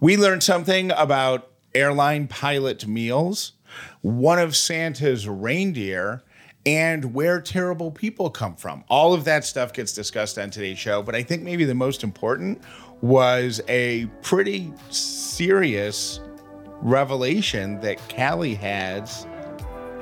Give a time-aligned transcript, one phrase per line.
[0.00, 3.52] We learned something about airline pilot meals,
[4.02, 6.22] one of Santa's reindeer,
[6.66, 8.84] and where terrible people come from.
[8.88, 12.02] All of that stuff gets discussed on today's show, but I think maybe the most
[12.02, 12.60] important
[13.00, 16.20] was a pretty serious
[16.82, 19.26] revelation that Callie has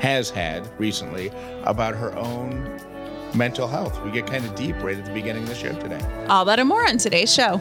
[0.01, 1.31] has had recently
[1.63, 2.81] about her own
[3.35, 4.03] mental health.
[4.05, 6.01] We get kind of deep right at the beginning of the show today.
[6.29, 7.61] All that and more on today's show.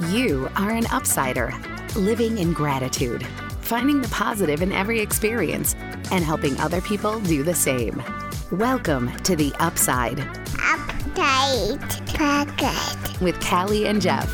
[0.00, 1.54] You are an upsider,
[1.94, 3.24] living in gratitude,
[3.60, 5.74] finding the positive in every experience,
[6.10, 8.02] and helping other people do the same.
[8.50, 10.16] Welcome to the Upside
[10.56, 13.22] Update Pocket.
[13.22, 14.28] with Callie and Jeff.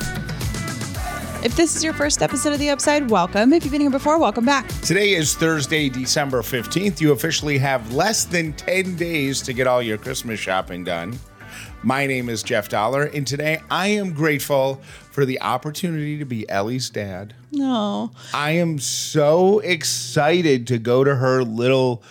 [1.45, 3.52] If this is your first episode of The Upside, welcome.
[3.52, 4.66] If you've been here before, welcome back.
[4.80, 7.02] Today is Thursday, December 15th.
[7.02, 11.19] You officially have less than 10 days to get all your Christmas shopping done.
[11.83, 16.48] My name is Jeff Dollar, and today I am grateful for the opportunity to be
[16.51, 17.34] Ellie's dad.
[17.52, 18.11] No.
[18.34, 22.02] I am so excited to go to her little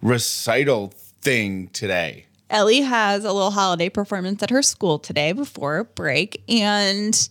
[0.00, 0.92] recital
[1.22, 2.26] thing today.
[2.50, 7.28] Ellie has a little holiday performance at her school today before break, and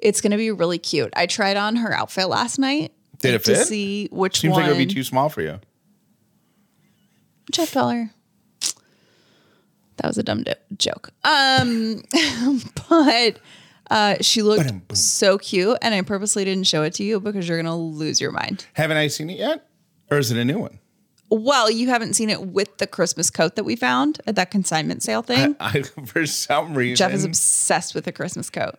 [0.00, 1.12] it's going to be really cute.
[1.14, 2.92] I tried on her outfit last night.
[3.18, 3.54] Did it fit?
[3.54, 4.62] to see which Seems one.
[4.62, 5.60] like it would be too small for you.
[7.52, 8.10] Jeff Dollar.
[9.98, 11.10] That was a dumb do- joke.
[11.24, 12.02] Um,
[12.88, 13.38] but
[13.90, 14.96] uh, she looked Ba-dum-boom.
[14.96, 18.32] so cute, and I purposely didn't show it to you because you're gonna lose your
[18.32, 18.66] mind.
[18.74, 19.68] Haven't I seen it yet?
[20.10, 20.78] Or is it a new one?
[21.30, 25.02] Well, you haven't seen it with the Christmas coat that we found at that consignment
[25.02, 25.56] sale thing.
[25.58, 28.76] I, for some reason, Jeff is obsessed with the Christmas coat.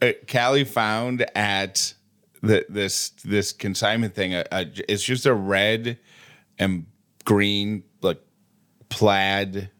[0.00, 1.92] uh, Callie found at
[2.42, 4.32] the this this consignment thing.
[4.52, 5.98] It's just a red
[6.58, 6.86] and
[7.24, 8.20] green like
[8.88, 9.70] plaid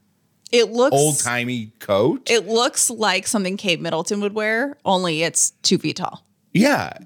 [0.55, 2.31] It looks old timey coat.
[2.31, 6.25] It looks like something Kate Middleton would wear, only it's two feet tall.
[6.53, 6.97] yeah,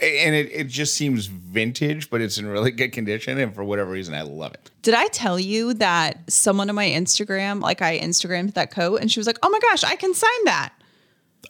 [0.00, 3.38] and it, it just seems vintage, but it's in really good condition.
[3.38, 4.70] And for whatever reason, I love it.
[4.82, 9.10] Did I tell you that someone on my Instagram, like I Instagrammed that coat, and
[9.10, 10.72] she was like, "Oh my gosh, I can sign that."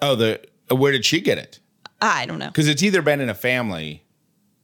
[0.01, 1.61] Oh, the uh, where did she get it?
[2.01, 2.49] I don't know.
[2.49, 4.05] Because it's either been in a family.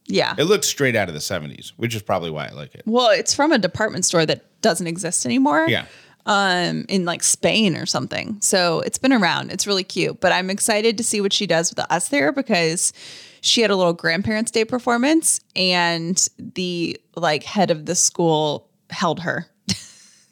[0.07, 0.35] Yeah.
[0.37, 2.83] It looks straight out of the '70s, which is probably why I like it.
[2.87, 5.67] Well, it's from a department store that doesn't exist anymore.
[5.69, 5.87] Yeah.
[6.27, 8.41] Um, in like Spain or something.
[8.41, 9.53] So it's been around.
[9.53, 10.21] It's really cute.
[10.21, 12.95] But I'm excited to see what she does with us there because
[13.43, 19.21] she had a little grandparents' day performance and the like head of the school held
[19.21, 19.47] her.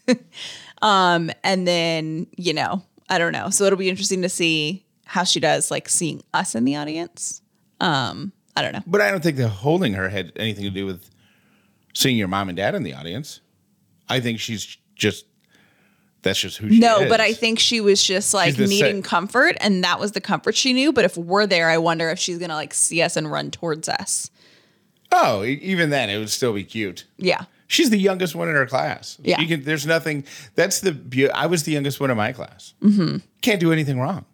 [0.82, 3.50] um, and then, you know, I don't know.
[3.50, 7.42] So it'll be interesting to see how she does like seeing us in the audience.
[7.80, 8.82] Um, I don't know.
[8.86, 11.10] But I don't think the holding her had anything to do with
[11.92, 13.40] seeing your mom and dad in the audience.
[14.08, 15.26] I think she's just
[16.22, 17.08] that's just who she No, is.
[17.08, 20.72] but I think she was just like needing comfort, and that was the comfort she
[20.72, 20.92] knew.
[20.92, 23.88] But if we're there, I wonder if she's gonna like see us and run towards
[23.88, 24.30] us.
[25.10, 27.04] Oh, even then it would still be cute.
[27.18, 27.44] Yeah.
[27.66, 29.18] She's the youngest one in her class.
[29.22, 29.40] Yeah.
[29.40, 30.24] You can, there's nothing.
[30.54, 31.32] That's the beauty.
[31.32, 32.74] I was the youngest one in my class.
[32.82, 33.18] Mm-hmm.
[33.40, 34.24] Can't do anything wrong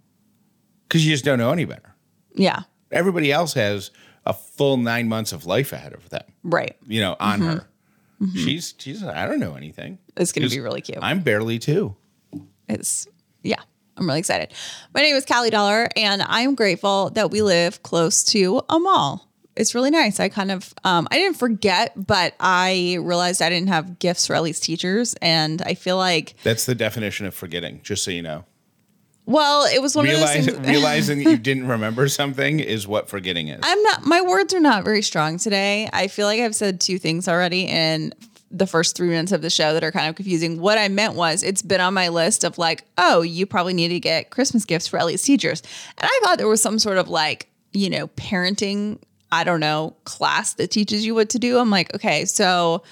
[0.88, 1.94] because you just don't know any better.
[2.34, 2.62] Yeah.
[2.90, 3.90] Everybody else has
[4.26, 6.24] a full nine months of life ahead of them.
[6.42, 6.76] Right.
[6.86, 7.48] You know, on Mm-hmm.
[7.48, 7.67] her.
[8.34, 9.04] She's she's.
[9.04, 9.98] I don't know anything.
[10.16, 10.98] It's gonna be really cute.
[11.00, 11.94] I'm barely two.
[12.68, 13.06] It's
[13.42, 13.60] yeah.
[13.96, 14.52] I'm really excited.
[14.94, 19.28] My name is Callie Dollar, and I'm grateful that we live close to a mall.
[19.56, 20.20] It's really nice.
[20.20, 24.34] I kind of um, I didn't forget, but I realized I didn't have gifts for
[24.34, 27.80] Ellie's teachers, and I feel like That's the definition of forgetting.
[27.82, 28.44] Just so you know.
[29.28, 30.68] Well, it was one Realize, of those things.
[30.74, 33.60] realizing that you didn't remember something is what forgetting is.
[33.62, 35.86] I'm not, my words are not very strong today.
[35.92, 38.14] I feel like I've said two things already in
[38.50, 40.58] the first three minutes of the show that are kind of confusing.
[40.58, 43.88] What I meant was it's been on my list of like, oh, you probably need
[43.88, 45.62] to get Christmas gifts for Ellie's teachers.
[45.98, 48.98] And I thought there was some sort of like, you know, parenting,
[49.30, 51.58] I don't know, class that teaches you what to do.
[51.58, 52.82] I'm like, okay, so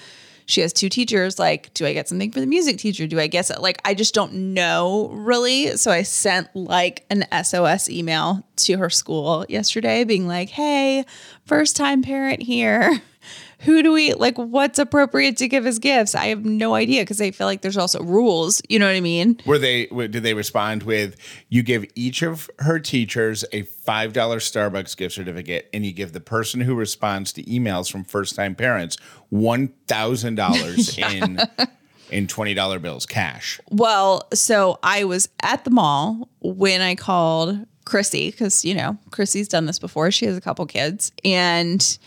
[0.47, 1.37] she has two teachers.
[1.37, 3.05] Like, do I get something for the music teacher?
[3.05, 3.61] Do I guess it?
[3.61, 5.77] like I just don't know really.
[5.77, 11.05] So I sent like an SOS email to her school yesterday, being like, "Hey,
[11.45, 13.01] first time parent here.
[13.61, 14.37] Who do we like?
[14.37, 16.13] What's appropriate to give as gifts?
[16.13, 18.61] I have no idea because I feel like there's also rules.
[18.69, 19.39] You know what I mean?
[19.45, 19.87] Were they?
[19.87, 21.15] Did they respond with?
[21.49, 26.13] You give each of her teachers a five dollar Starbucks gift certificate, and you give
[26.13, 28.97] the person who responds to emails from first time parents
[29.29, 31.39] one thousand dollars in
[32.11, 33.59] in twenty dollar bills cash.
[33.71, 39.47] Well, so I was at the mall when I called Chrissy because, you know, Chrissy's
[39.47, 40.11] done this before.
[40.11, 41.11] She has a couple kids.
[41.23, 41.97] And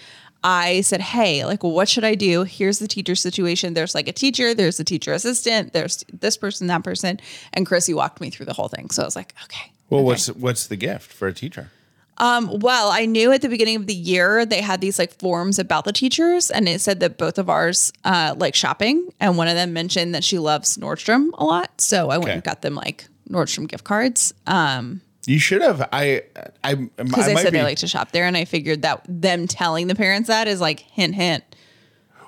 [0.43, 2.45] I said, Hey, like, what should I do?
[2.45, 3.75] Here's the teacher situation.
[3.75, 7.21] There's like a teacher, there's a teacher assistant, there's this person, that person.
[7.53, 8.91] And Chrissy walked me through the whole thing.
[8.91, 9.73] So I was like, Okay.
[9.91, 11.71] Well, what's what's the gift for a teacher?
[12.19, 15.59] Um, well, I knew at the beginning of the year they had these like forums
[15.59, 19.49] about the teachers, and it said that both of ours uh, like shopping, and one
[19.49, 21.81] of them mentioned that she loves Nordstrom a lot.
[21.81, 22.33] So I went Okay.
[22.35, 24.35] and got them like Nordstrom gift cards.
[24.47, 25.87] Um, You should have.
[25.93, 26.23] I.
[26.65, 26.75] I.
[26.75, 29.87] because I said be, they like to shop there, and I figured that them telling
[29.87, 31.45] the parents that is like hint, hint.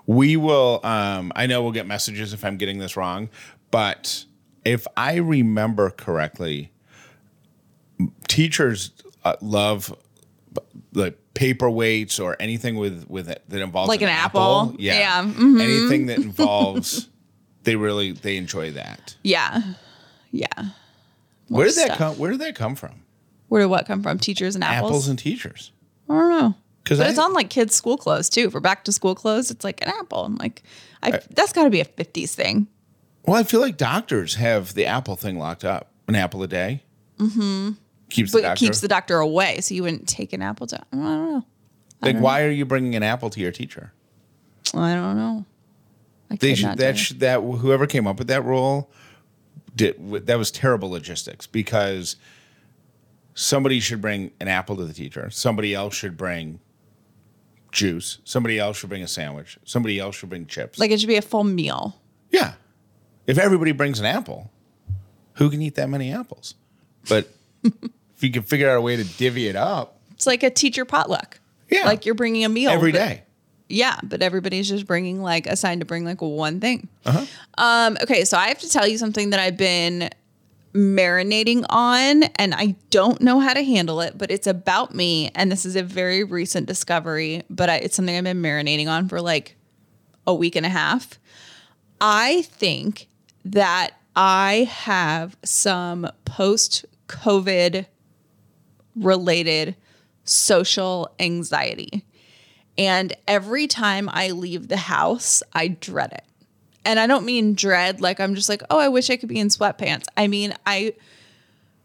[0.06, 0.80] We will.
[0.84, 3.30] Um, I know we'll get messages if I'm getting this wrong,
[3.70, 4.24] but
[4.64, 6.70] if I remember correctly,
[8.28, 8.90] teachers
[9.24, 9.96] uh, love
[10.92, 14.74] the paperweights or anything with with it that involves Like an apple?
[14.78, 15.60] Yeah, mm-hmm.
[15.60, 17.08] anything that involves.
[17.64, 19.16] they really they enjoy that.
[19.22, 19.62] Yeah,
[20.30, 20.46] yeah.
[21.48, 21.98] Where did that stuff.
[21.98, 22.18] come?
[22.18, 23.02] Where did that come from?
[23.48, 24.18] Where did what come from?
[24.18, 24.90] Teachers and apples.
[24.90, 25.72] Apples and teachers.
[26.08, 26.54] I don't know.
[26.82, 28.50] Because it's on like kids' school clothes too.
[28.50, 30.24] For back to school clothes, it's like an apple.
[30.24, 30.62] I'm like,
[31.02, 32.66] I, that's got to be a '50s thing.
[33.24, 35.90] Well, I feel like doctors have the apple thing locked up.
[36.08, 36.82] An apple a day.
[37.18, 37.72] Mm-hmm.
[38.10, 38.58] Keeps but the doctor.
[38.58, 40.76] keeps the doctor away, so you wouldn't take an apple to.
[40.76, 41.46] I don't know.
[42.02, 43.92] like, why are you bringing an apple to your teacher?
[44.74, 45.44] I don't know.
[46.30, 48.90] I They should that should, that whoever came up with that rule
[49.74, 52.16] did that was terrible logistics because
[53.34, 55.30] somebody should bring an apple to the teacher.
[55.30, 56.60] Somebody else should bring
[57.70, 58.18] juice.
[58.24, 59.58] Somebody else should bring a sandwich.
[59.64, 60.78] Somebody else should bring chips.
[60.78, 61.96] like it should be a full meal.
[62.30, 62.54] yeah,
[63.26, 64.50] if everybody brings an apple,
[65.34, 66.54] who can eat that many apples?
[67.08, 67.28] But
[67.64, 70.84] if you can figure out a way to divvy it up It's like a teacher
[70.84, 71.40] potluck.
[71.70, 71.86] Yeah.
[71.86, 73.22] like you're bringing a meal every day.
[73.72, 76.88] Yeah, but everybody's just bringing like assigned to bring like one thing.
[77.06, 77.24] Uh-huh.
[77.56, 80.10] Um, okay, so I have to tell you something that I've been
[80.74, 85.50] marinating on, and I don't know how to handle it, but it's about me, and
[85.50, 89.22] this is a very recent discovery, but I, it's something I've been marinating on for
[89.22, 89.56] like
[90.26, 91.18] a week and a half.
[91.98, 93.08] I think
[93.46, 97.86] that I have some post COVID
[98.96, 99.76] related
[100.24, 102.04] social anxiety.
[102.78, 106.24] And every time I leave the house, I dread it.
[106.84, 109.38] And I don't mean dread like I'm just like, oh, I wish I could be
[109.38, 110.06] in sweatpants.
[110.16, 110.94] I mean, I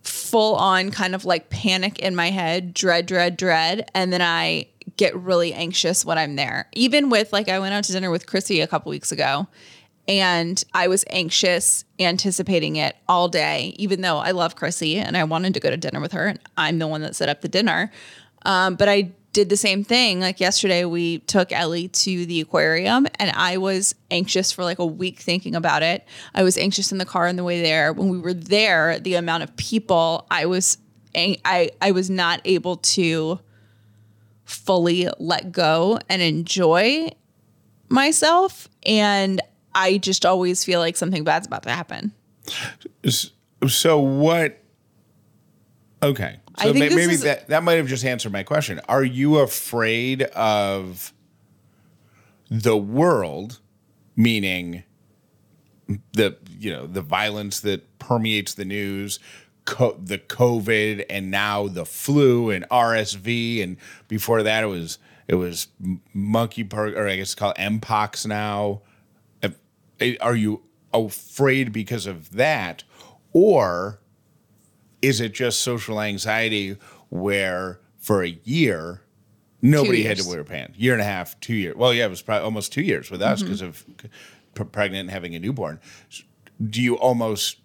[0.02, 3.92] full on kind of like panic in my head, dread, dread, dread.
[3.94, 6.68] And then I get really anxious when I'm there.
[6.74, 9.48] Even with like, I went out to dinner with Chrissy a couple weeks ago
[10.08, 15.24] and I was anxious anticipating it all day, even though I love Chrissy and I
[15.26, 16.28] wanted to go to dinner with her.
[16.28, 17.92] And I'm the one that set up the dinner.
[18.46, 20.20] Um, but I did the same thing.
[20.20, 24.86] Like yesterday, we took Ellie to the aquarium and I was anxious for like a
[24.86, 26.04] week thinking about it.
[26.34, 27.94] I was anxious in the car on the way there.
[27.94, 30.80] When we were there, the amount of people, I was,
[31.16, 33.40] I, I was not able to
[34.46, 37.12] fully let go and enjoy
[37.90, 38.68] myself.
[38.88, 39.40] And
[39.76, 42.12] I just always feel like something bad's about to happen.
[43.68, 44.64] So what?
[46.02, 48.80] Okay, so may- maybe is- that that might have just answered my question.
[48.88, 51.14] Are you afraid of
[52.50, 53.60] the world,
[54.16, 54.84] meaning
[56.14, 59.20] the you know the violence that permeates the news,
[59.66, 63.78] co- the COVID, and now the flu and RSV, and
[64.08, 65.68] before that it was it was
[66.14, 68.82] monkey per or I guess it's called mpox now.
[70.00, 70.62] Eh, are you
[70.94, 72.84] afraid because of that,
[73.34, 74.00] or
[75.08, 76.78] is it just social anxiety
[77.10, 79.02] where for a year
[79.62, 80.78] nobody had to wear pants?
[80.78, 81.76] Year and a half, two years.
[81.76, 83.34] Well, yeah, it was probably almost two years with Mm-hmm.
[83.34, 83.86] us because of
[84.56, 85.80] p- pregnant and having a newborn.
[86.70, 87.58] Do you almost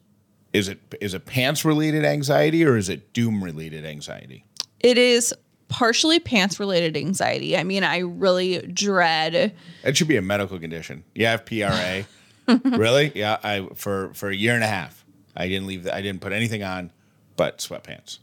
[0.53, 4.45] is it is it pants related anxiety or is it doom related anxiety?
[4.81, 5.35] It is
[5.69, 7.57] partially pants related anxiety.
[7.57, 11.05] I mean, I really dread It should be a medical condition.
[11.15, 12.05] You have PRA,
[12.65, 13.13] really?
[13.15, 15.85] Yeah, I for for a year and a half, I didn't leave.
[15.85, 16.93] The, I didn't put anything on
[17.37, 18.19] but sweatpants.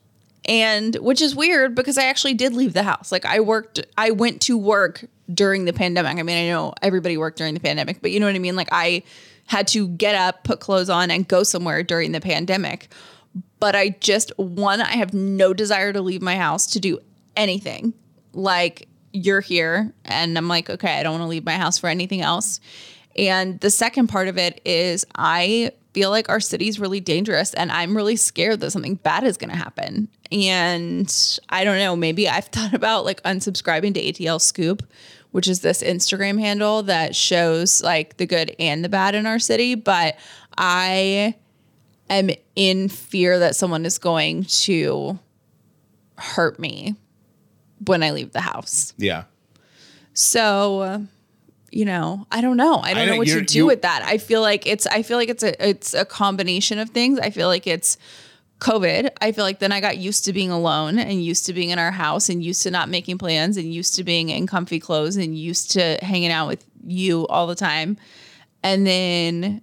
[0.45, 3.11] and which is weird because I actually did leave the house.
[3.11, 6.17] Like I worked, I went to work during the pandemic.
[6.17, 8.55] I mean, I know everybody worked during the pandemic, but you know what I mean?
[8.55, 9.03] Like I
[9.45, 12.89] had to get up, put clothes on, and go somewhere during the pandemic.
[13.59, 16.99] But I just, one, I have no desire to leave my house to do
[17.35, 17.93] anything.
[18.33, 21.87] Like you're here, and I'm like, okay, I don't want to leave my house for
[21.87, 22.59] anything else.
[23.15, 27.69] And the second part of it is I feel like our city's really dangerous and
[27.73, 30.07] I'm really scared that something bad is going to happen.
[30.31, 31.13] And
[31.49, 34.81] I don't know, maybe I've thought about like unsubscribing to ATL Scoop,
[35.31, 39.39] which is this Instagram handle that shows like the good and the bad in our
[39.39, 40.17] city, but
[40.57, 41.35] I
[42.09, 45.19] am in fear that someone is going to
[46.17, 46.95] hurt me
[47.87, 48.93] when I leave the house.
[48.97, 49.25] Yeah.
[50.13, 51.05] So,
[51.71, 52.77] you know, I don't know.
[52.79, 54.03] I don't I know what to do you- with that.
[54.03, 57.19] I feel like it's I feel like it's a it's a combination of things.
[57.19, 57.97] I feel like it's
[58.59, 61.69] COVID, I feel like then I got used to being alone and used to being
[61.69, 64.81] in our house and used to not making plans and used to being in comfy
[64.81, 67.97] clothes and used to hanging out with you all the time.
[68.61, 69.61] And then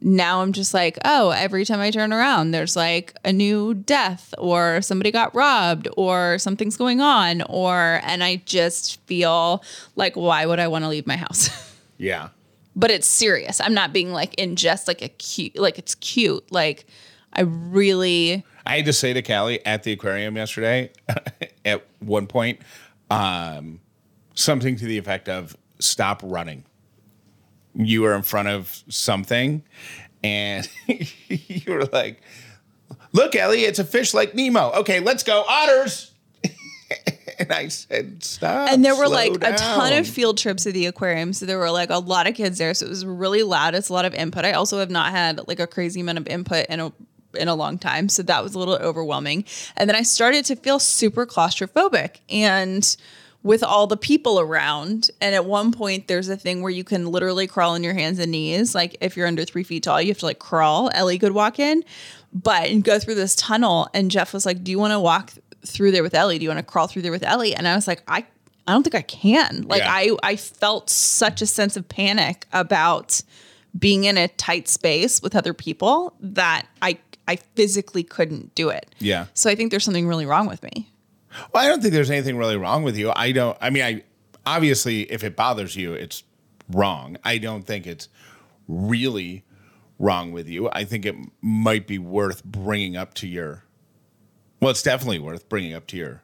[0.00, 4.34] now I'm just like, oh, every time I turn around, there's like a new death
[4.36, 10.44] or somebody got robbed or something's going on or and I just feel like why
[10.46, 11.50] would I want to leave my house?
[11.98, 12.28] Yeah.
[12.76, 13.58] but it's serious.
[13.58, 16.52] I'm not being like in just like a cute like it's cute.
[16.52, 16.84] Like
[17.32, 20.90] I really I had to say to Callie at the aquarium yesterday,
[21.64, 22.60] at one point,
[23.10, 23.80] um,
[24.34, 26.64] something to the effect of "Stop running."
[27.76, 29.62] You were in front of something,
[30.24, 32.22] and you were like,
[33.12, 36.12] "Look, Ellie, it's a fish like Nemo." Okay, let's go, otters.
[37.38, 40.86] and I said, "Stop." and there were like a ton of field trips at the
[40.86, 43.74] aquarium so there were like a lot of kids there so it was really loud
[43.74, 46.26] it's a lot of input i also have not had like a crazy amount of
[46.28, 46.92] input in a
[47.34, 49.44] in a long time so that was a little overwhelming
[49.76, 52.96] and then i started to feel super claustrophobic and
[53.42, 57.06] with all the people around and at one point there's a thing where you can
[57.06, 60.08] literally crawl on your hands and knees like if you're under three feet tall you
[60.08, 61.84] have to like crawl ellie could walk in
[62.32, 65.32] but and go through this tunnel and jeff was like do you want to walk
[65.64, 67.74] through there with ellie do you want to crawl through there with ellie and i
[67.74, 68.24] was like i
[68.66, 69.62] I don't think I can.
[69.68, 69.92] Like Yeah.
[69.92, 73.22] I I felt such a sense of panic about
[73.78, 78.94] being in a tight space with other people that I I physically couldn't do it.
[78.98, 79.26] Yeah.
[79.34, 80.90] So I think there's something really wrong with me.
[81.52, 83.12] Well, I don't think there's anything really wrong with you.
[83.14, 83.56] I don't.
[83.60, 84.02] I mean, I
[84.44, 86.24] obviously, if it bothers you, it's
[86.70, 87.16] wrong.
[87.24, 88.08] I don't think it's
[88.68, 89.44] really
[89.98, 90.68] wrong with you.
[90.72, 93.64] I think it might be worth bringing up to your.
[94.60, 96.22] Well, it's definitely worth bringing up to your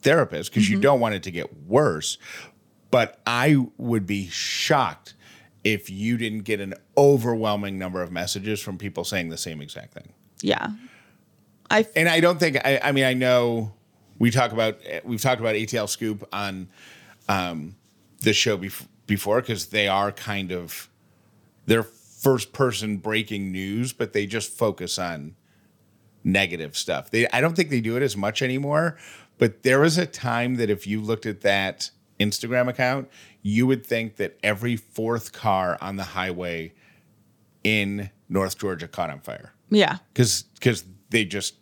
[0.00, 0.82] therapist because you mm-hmm.
[0.82, 2.18] don't want it to get worse.
[2.90, 5.14] But I would be shocked
[5.64, 9.94] if you didn't get an overwhelming number of messages from people saying the same exact
[9.94, 10.68] thing Yeah.
[11.70, 13.72] I and I don't think I, I mean I know
[14.24, 16.68] we talk about we've talked about ATL Scoop on
[17.28, 17.76] um,
[18.22, 20.88] this show bef- before because they are kind of
[21.66, 25.36] they're first person breaking news, but they just focus on
[26.24, 27.10] negative stuff.
[27.10, 28.96] They I don't think they do it as much anymore.
[29.36, 33.10] But there was a time that if you looked at that Instagram account,
[33.42, 36.72] you would think that every fourth car on the highway
[37.62, 39.98] in North Georgia caught on fire yeah.
[40.14, 41.56] because because they just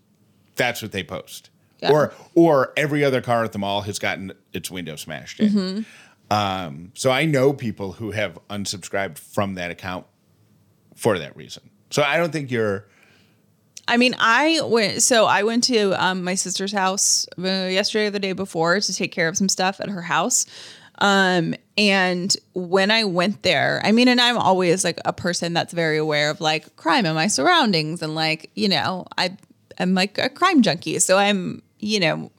[0.55, 1.51] that's what they post
[1.83, 1.91] Yeah.
[1.93, 6.35] or or every other car at the mall has gotten its window smashed in Mm-hmm.
[6.35, 10.07] um, so i know people who have unsubscribed from that account
[10.95, 12.87] for that reason so i don't think you're
[13.89, 15.03] I mean, I went.
[15.03, 18.95] So I went to um, my sister's house uh, yesterday or the day before to
[18.95, 20.47] take care of some stuff at her house.
[20.99, 25.73] Um, and when I went there, I mean, and I'm always like a person that's
[25.73, 29.37] very aware of like crime in my surroundings, and like you know, I
[29.79, 32.31] am like a crime junkie, so I'm you know.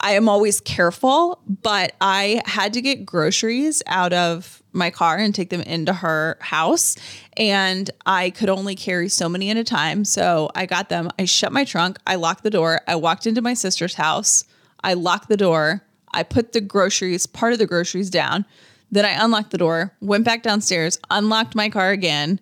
[0.00, 5.34] I am always careful, but I had to get groceries out of my car and
[5.34, 6.96] take them into her house.
[7.38, 10.04] And I could only carry so many at a time.
[10.04, 11.10] So I got them.
[11.18, 11.98] I shut my trunk.
[12.06, 12.80] I locked the door.
[12.86, 14.44] I walked into my sister's house.
[14.82, 15.82] I locked the door.
[16.12, 18.44] I put the groceries, part of the groceries down.
[18.90, 22.38] Then I unlocked the door, went back downstairs, unlocked my car again,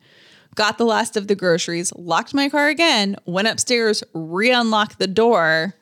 [0.54, 5.06] got the last of the groceries, locked my car again, went upstairs, re unlocked the
[5.06, 5.74] door,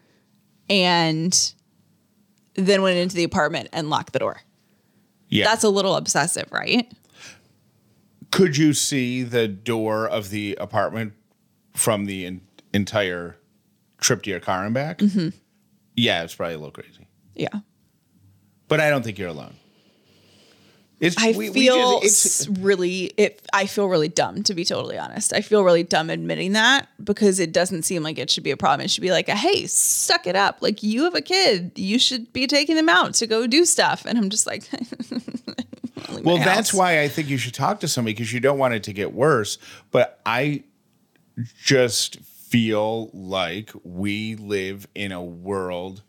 [0.70, 1.52] and
[2.54, 4.40] then went into the apartment and locked the door.
[5.28, 6.90] yeah That's a little obsessive, right?
[8.30, 11.14] could you see the door of the apartment
[11.74, 12.40] from the en-
[12.72, 13.36] entire
[13.98, 15.30] trip to your car and back Mm-hmm.
[15.96, 17.48] yeah it's probably a little crazy Yeah.
[18.68, 19.54] but i don't think you're alone
[21.00, 24.64] it's I we- we feel just- it's- really it I feel really dumb to be
[24.64, 25.32] totally honest.
[25.32, 28.56] I feel really dumb admitting that because it doesn't seem like it should be a
[28.56, 28.84] problem.
[28.84, 30.58] It should be like, a, "Hey, suck it up.
[30.60, 31.72] Like you have a kid.
[31.76, 34.64] You should be taking them out to go do stuff." And I'm just like
[36.22, 38.82] Well, that's why I think you should talk to somebody because you don't want it
[38.84, 39.58] to get worse.
[39.90, 40.64] But I
[41.62, 46.02] just feel like we live in a world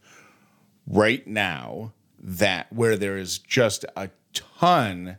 [0.88, 5.18] right now that where there is just a ton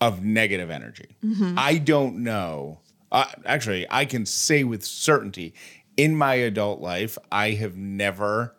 [0.00, 1.16] of negative energy.
[1.56, 2.80] I don't know.
[3.10, 5.54] Uh, actually, I can say with certainty
[5.96, 8.54] in my adult life, I have never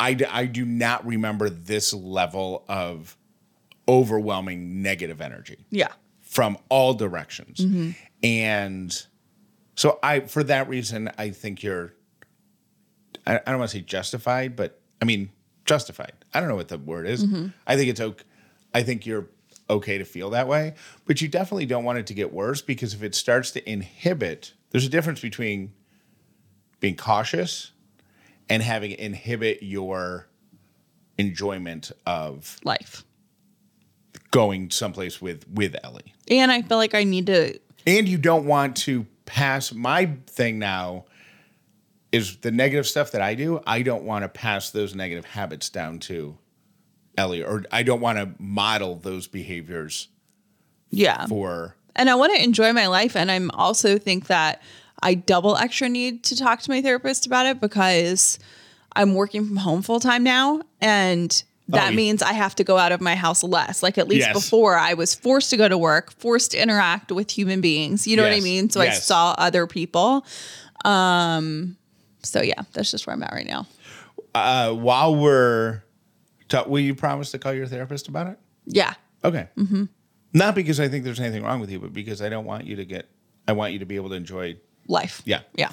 [0.00, 3.16] I, I do not remember this level of
[3.88, 5.88] overwhelming negative energy Yeah.
[6.20, 7.64] from all directions.
[8.22, 9.06] And
[9.74, 11.94] so I for that reason I think you're
[13.26, 15.30] I, I don't want to say justified, but I mean
[15.68, 16.12] justified.
[16.32, 17.24] I don't know what the word is.
[17.24, 17.48] Mm-hmm.
[17.66, 18.24] I think it's okay.
[18.74, 19.28] I think you're
[19.70, 20.74] okay to feel that way,
[21.06, 24.54] but you definitely don't want it to get worse because if it starts to inhibit,
[24.70, 25.72] there's a difference between
[26.80, 27.72] being cautious
[28.48, 30.26] and having it inhibit your
[31.18, 33.04] enjoyment of Life.
[34.30, 36.14] going someplace with with Ellie.
[36.30, 40.58] And I feel like I need to And you don't want to pass my thing
[40.58, 41.04] now
[42.12, 45.68] is the negative stuff that I do, I don't want to pass those negative habits
[45.68, 46.38] down to
[47.16, 50.08] Ellie or I don't want to model those behaviors
[50.90, 51.26] yeah.
[51.26, 53.16] for and I want to enjoy my life.
[53.16, 54.62] And I'm also think that
[55.02, 58.38] I double extra need to talk to my therapist about it because
[58.94, 60.62] I'm working from home full time now.
[60.80, 63.82] And that Oh, means I have to go out of my house less.
[63.82, 64.32] Like at least Yes.
[64.32, 68.06] before I was forced to go to work, forced to interact with human beings.
[68.06, 68.70] You know what I mean?
[68.70, 70.24] So I saw other people.
[70.84, 71.76] Um,
[72.22, 73.66] so yeah, that's just where I'm at right now.
[74.34, 75.82] uh, while we're
[76.48, 78.38] ta- will you promise to call your therapist about it?
[78.66, 78.94] Yeah.
[79.24, 79.48] Okay.
[79.56, 79.84] Mm-hmm.
[80.34, 82.76] Not because I think there's anything wrong with you, but because I don't want you
[82.76, 83.08] to get
[83.46, 84.58] I want you to be able to enjoy
[84.88, 85.22] Life.
[85.26, 85.40] Yeah.
[85.54, 85.72] Yeah.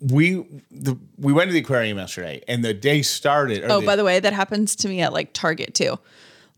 [0.00, 4.04] we the, we went to the aquarium yesterday and the day started Oh, by the
[4.04, 5.98] way, that happens to me at like Target too.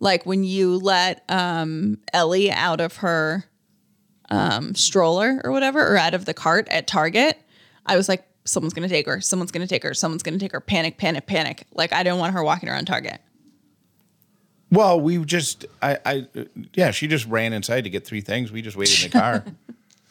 [0.00, 3.44] Like when you let um, Ellie out of her
[4.30, 7.38] um, stroller or whatever, or out of the cart at Target,
[7.86, 9.20] I was like, someone's gonna take her.
[9.20, 9.94] Someone's gonna take her.
[9.94, 10.60] Someone's gonna take her.
[10.60, 11.66] Panic, panic, panic.
[11.72, 13.20] Like I don't want her walking around Target.
[14.70, 16.26] Well, we just, I, I,
[16.74, 18.50] yeah, she just ran inside to get three things.
[18.50, 19.44] We just waited in the car.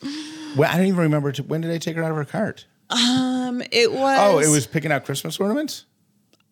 [0.55, 1.33] well, I don't even remember.
[1.33, 2.65] To, when did I take her out of her cart?
[2.89, 4.17] Um, it was.
[4.21, 5.85] Oh, it was picking out Christmas ornaments.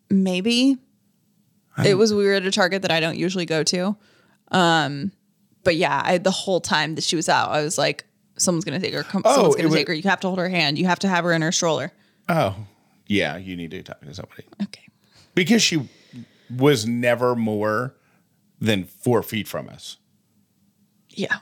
[0.09, 0.77] maybe.
[1.83, 3.97] It was we were at a Target that I don't usually go to.
[4.51, 5.11] Um,
[5.63, 8.05] but yeah, I the whole time that she was out, I was like,
[8.37, 9.03] someone's gonna take her.
[9.03, 9.93] Come, Oh, someone's gonna wa- take her.
[9.93, 10.77] You have to hold her hand.
[10.77, 11.91] You have to have her in her stroller.
[12.29, 12.55] Oh,
[13.07, 14.87] yeah, you need to talk to somebody Okay.
[15.35, 15.89] because she
[16.55, 17.95] was never more
[18.59, 19.97] than four feet from us.
[21.09, 21.37] Yeah.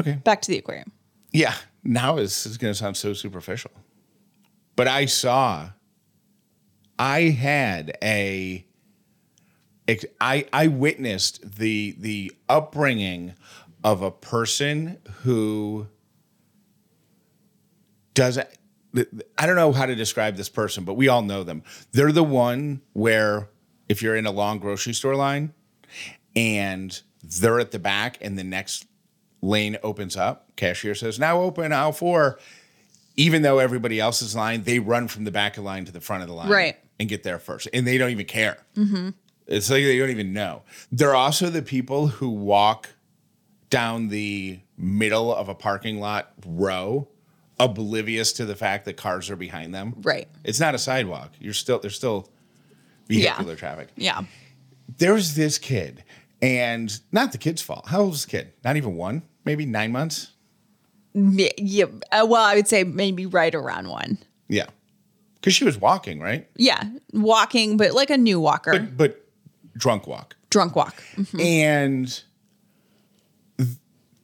[0.00, 0.12] Okay.
[0.24, 0.92] Back to the aquarium.
[1.32, 1.54] Yeah.
[1.84, 3.70] Now this is going to sound so superficial,
[4.76, 5.70] but I saw,
[6.98, 8.64] I had a,
[10.20, 13.34] I I witnessed the the upbringing
[13.84, 15.86] of a person who
[18.14, 18.48] doesn't.
[19.38, 21.62] I don't know how to describe this person, but we all know them.
[21.92, 23.48] They're the one where
[23.88, 25.54] if you're in a long grocery store line
[26.36, 28.86] and they're at the back and the next
[29.40, 32.38] lane opens up, cashier says, now open aisle four.
[33.16, 36.00] Even though everybody else's line, they run from the back of the line to the
[36.00, 36.76] front of the line Right.
[37.00, 37.68] and get there first.
[37.72, 38.58] And they don't even care.
[38.76, 39.10] Mm-hmm.
[39.46, 40.62] It's like they don't even know.
[40.90, 42.90] They're also the people who walk
[43.72, 47.08] down the middle of a parking lot row,
[47.58, 49.94] oblivious to the fact that cars are behind them.
[50.02, 50.28] Right.
[50.44, 51.32] It's not a sidewalk.
[51.40, 52.28] You're still there's still
[53.08, 53.88] vehicular traffic.
[53.96, 54.22] Yeah.
[54.98, 56.04] There was this kid,
[56.42, 57.86] and not the kid's fault.
[57.88, 58.52] How old was the kid?
[58.62, 60.32] Not even one, maybe nine months.
[61.14, 61.48] Yeah.
[61.56, 61.84] yeah.
[62.10, 64.18] Uh, well, I would say maybe right around one.
[64.48, 64.66] Yeah,
[65.36, 66.46] because she was walking, right?
[66.56, 66.82] Yeah.
[67.14, 69.24] Walking, but like a new walker, But but
[69.78, 70.36] drunk walk.
[70.50, 71.02] drunk walk.
[71.40, 72.22] and th-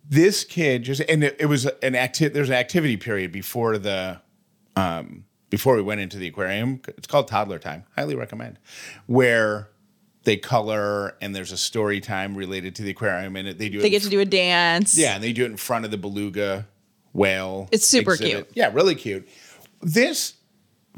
[0.08, 4.20] this kid just and it, it was an active there's an activity period before the
[4.76, 6.80] um before we went into the aquarium.
[6.88, 7.84] It's called toddler time.
[7.96, 8.58] Highly recommend.
[9.06, 9.70] Where
[10.24, 13.80] they color and there's a story time related to the aquarium and it, they do
[13.80, 14.96] They it get to do a dance.
[14.98, 16.66] yeah and they do it in front of the beluga
[17.14, 18.48] whale It's super cute.
[18.54, 19.26] yeah really cute.
[19.80, 20.34] This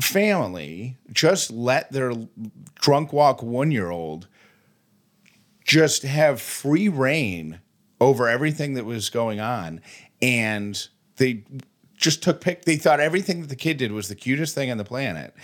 [0.01, 2.13] family just let their
[2.81, 4.27] drunk walk one year old
[5.65, 7.61] just have free reign
[8.01, 9.81] over everything that was going on
[10.23, 11.45] and they
[12.01, 14.79] just took pic they thought everything that the kid did was the cutest thing on
[14.79, 15.35] the planet.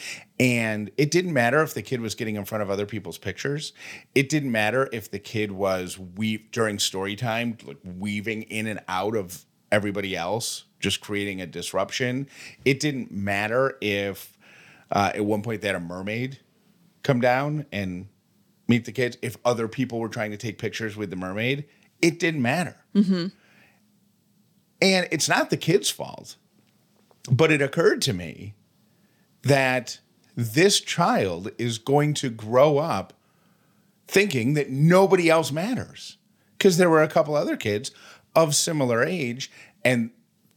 [0.41, 3.75] And it didn't matter if the kid was getting in front of other people's pictures.
[4.15, 8.81] It didn't matter if the kid was weave during story time like weaving in and
[8.89, 12.29] out of everybody else just creating a disruption.
[12.65, 14.39] It didn't matter if
[14.91, 16.39] uh, at one point they had a mermaid
[17.03, 18.09] come down and
[18.69, 19.19] meet the kids.
[19.21, 21.67] If other people were trying to take pictures with the mermaid
[22.03, 22.77] it didn't matter.
[22.95, 23.27] Mm-hmm.
[24.83, 26.37] And it's not the kids fault
[27.31, 28.55] but it occurred to me
[29.43, 30.01] that
[30.35, 33.13] this child is going to grow up
[34.07, 36.19] thinking that nobody else matters
[36.57, 37.91] because there were a couple other kids
[38.35, 39.51] of similar age
[39.85, 40.11] and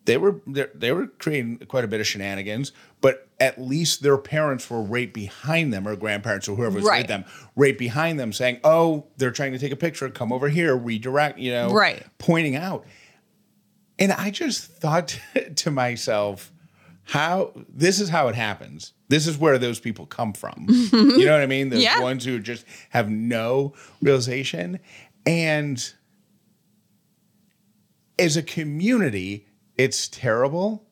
[0.06, 4.70] they were they were creating quite a bit of shenanigans but at least their parents
[4.70, 7.00] were right behind them or grandparents or whoever was Right.
[7.00, 10.50] with them right behind them saying oh they're trying to take a picture come over
[10.50, 12.04] here redirect you know Right.
[12.18, 12.86] pointing out
[13.98, 15.20] and i just thought
[15.56, 16.52] to myself
[17.04, 18.94] how this is how it happens.
[19.08, 20.68] This is where those people come from.
[20.94, 21.70] you know what I mean?
[21.70, 22.00] Those Yeah.
[22.02, 24.78] ones who just have no realization.
[25.26, 25.92] And
[28.20, 30.88] as a community, it's terrible.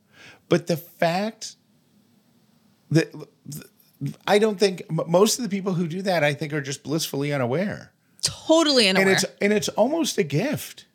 [0.49, 1.55] But the fact
[2.91, 3.11] that
[4.27, 7.33] I don't think most of the people who do that, I think, are just blissfully
[7.33, 7.91] unaware.
[8.21, 9.15] Totally And unaware.
[9.15, 10.85] it's and it's almost a gift.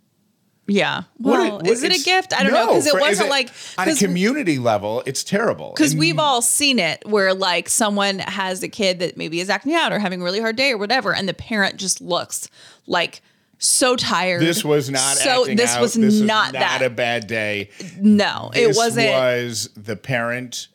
[0.69, 1.03] yeah.
[1.19, 2.33] What Well, what- is it a gift?
[2.33, 5.73] I don't know because it wasn't it- like on a community level, it's terrible.
[5.75, 9.75] Because we've all seen it where like someone has a kid that maybe is acting
[9.75, 12.49] out or having a really hard day or whatever, and the parent just looks
[12.87, 13.23] like
[13.59, 14.43] so tired.
[14.43, 15.45] this was not so.
[15.45, 15.81] this out.
[15.81, 16.83] was this not was that.
[16.83, 17.71] a bad day.
[18.01, 19.09] no, it This wasn't.
[19.11, 20.69] was the parent.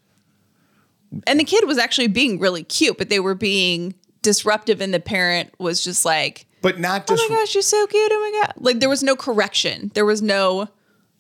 [1.26, 5.00] And the kid was actually being really cute, but they were being disruptive, and the
[5.00, 8.12] parent was just like, But not "Oh my gosh, you're so cute!
[8.14, 9.92] Oh my god!" Like there was no correction.
[9.94, 10.70] There was no.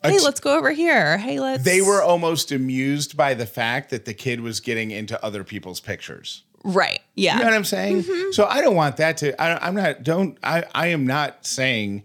[0.03, 1.17] Hey, let's go over here.
[1.17, 1.63] Hey, let's.
[1.63, 5.79] they were almost amused by the fact that the kid was getting into other people's
[5.79, 6.43] pictures.
[6.63, 6.99] right.
[7.15, 7.33] Yeah.
[7.33, 8.03] You know what I'm saying?
[8.03, 8.31] Mm-hmm.
[8.31, 9.41] So I don't want that to.
[9.41, 10.03] I, I'm not.
[10.03, 10.37] Don't.
[10.43, 10.63] I.
[10.75, 12.03] I am not saying.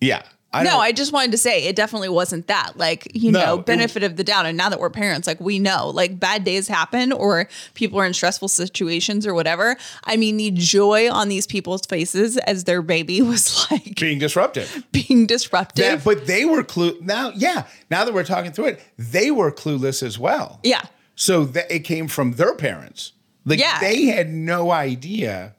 [0.00, 0.22] Yeah.
[0.54, 2.76] I no, I just wanted to say it definitely wasn't that.
[2.76, 4.44] Like, you No, know, it- benefit of the doubt.
[4.46, 8.04] And now that we're parents, like we know, like bad days happen or people are
[8.04, 9.76] in stressful situations or whatever.
[10.04, 14.84] I mean, the joy on these people's faces as their baby was like being disruptive.
[14.92, 15.84] being disruptive.
[15.84, 17.32] That, but they were clue now.
[17.34, 17.64] Yeah.
[17.90, 20.60] Now that we're talking through it, they were clueless as well.
[20.62, 20.82] yeah.
[21.14, 23.12] So that it came from their parents.
[23.44, 23.78] Like Yeah.
[23.80, 25.54] they had no idea.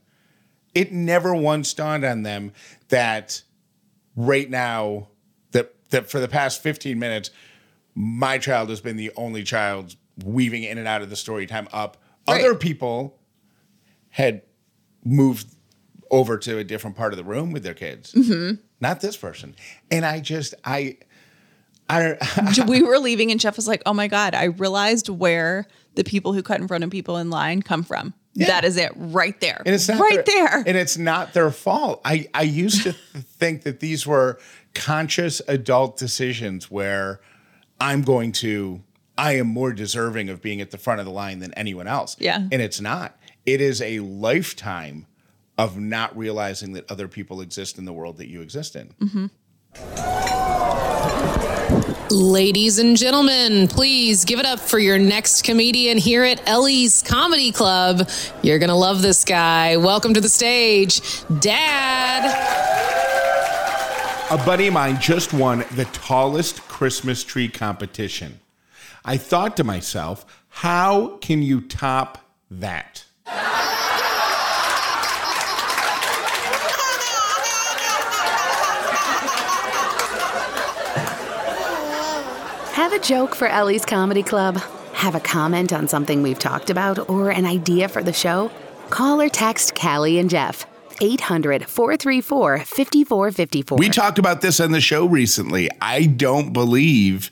[0.75, 2.51] It never once dawned on them
[2.89, 3.43] that
[4.15, 5.07] right now
[5.51, 7.29] that that for the past 15 minutes,
[7.95, 11.67] my child has been the only child weaving in and out of the story time
[11.73, 11.97] up.
[12.27, 12.39] Right.
[12.39, 13.19] Other people
[14.09, 14.43] had
[15.03, 15.47] moved
[16.11, 18.13] over to a different part of the room with their kids.
[18.13, 18.61] Mm-hmm.
[18.79, 19.55] Not this person.
[19.89, 20.97] And I just I
[21.89, 22.17] I
[22.55, 26.03] don't we were leaving and Jeff was like, oh my God, I realized where the
[26.03, 28.13] people who cut in front of people in line come from.
[28.35, 28.47] Yeah.
[28.47, 29.61] That is it right there.
[29.65, 30.63] And it's not right their- there.
[30.65, 32.01] And it's not their fault.
[32.03, 32.93] I, I used to
[33.37, 34.39] think that these were
[34.73, 37.19] conscious adult decisions where
[37.79, 38.81] I'm going to,
[39.17, 42.15] I am more deserving of being at the front of the line than anyone else.
[42.19, 42.37] Yeah.
[42.37, 43.17] And it's not.
[43.45, 45.05] It is a lifetime
[45.57, 48.93] of not realizing that other people exist in the world that you exist in.
[48.99, 49.27] Mm-hmm.
[52.13, 57.51] Ladies and gentlemen, please give it up for your next comedian here at Ellie's Comedy
[57.51, 58.07] Club.
[58.43, 59.77] You're going to love this guy.
[59.77, 61.01] Welcome to the stage,
[61.39, 62.29] Dad.
[64.29, 68.39] A buddy of mine just won the tallest Christmas tree competition.
[69.03, 72.19] I thought to myself, how can you top
[72.51, 73.05] that?
[82.73, 84.57] Have a joke for Ellie's Comedy Club?
[84.93, 88.49] Have a comment on something we've talked about or an idea for the show?
[88.89, 90.65] Call or text Callie and Jeff.
[90.99, 93.77] 800 434 5454.
[93.77, 95.69] We talked about this on the show recently.
[95.81, 97.29] I don't believe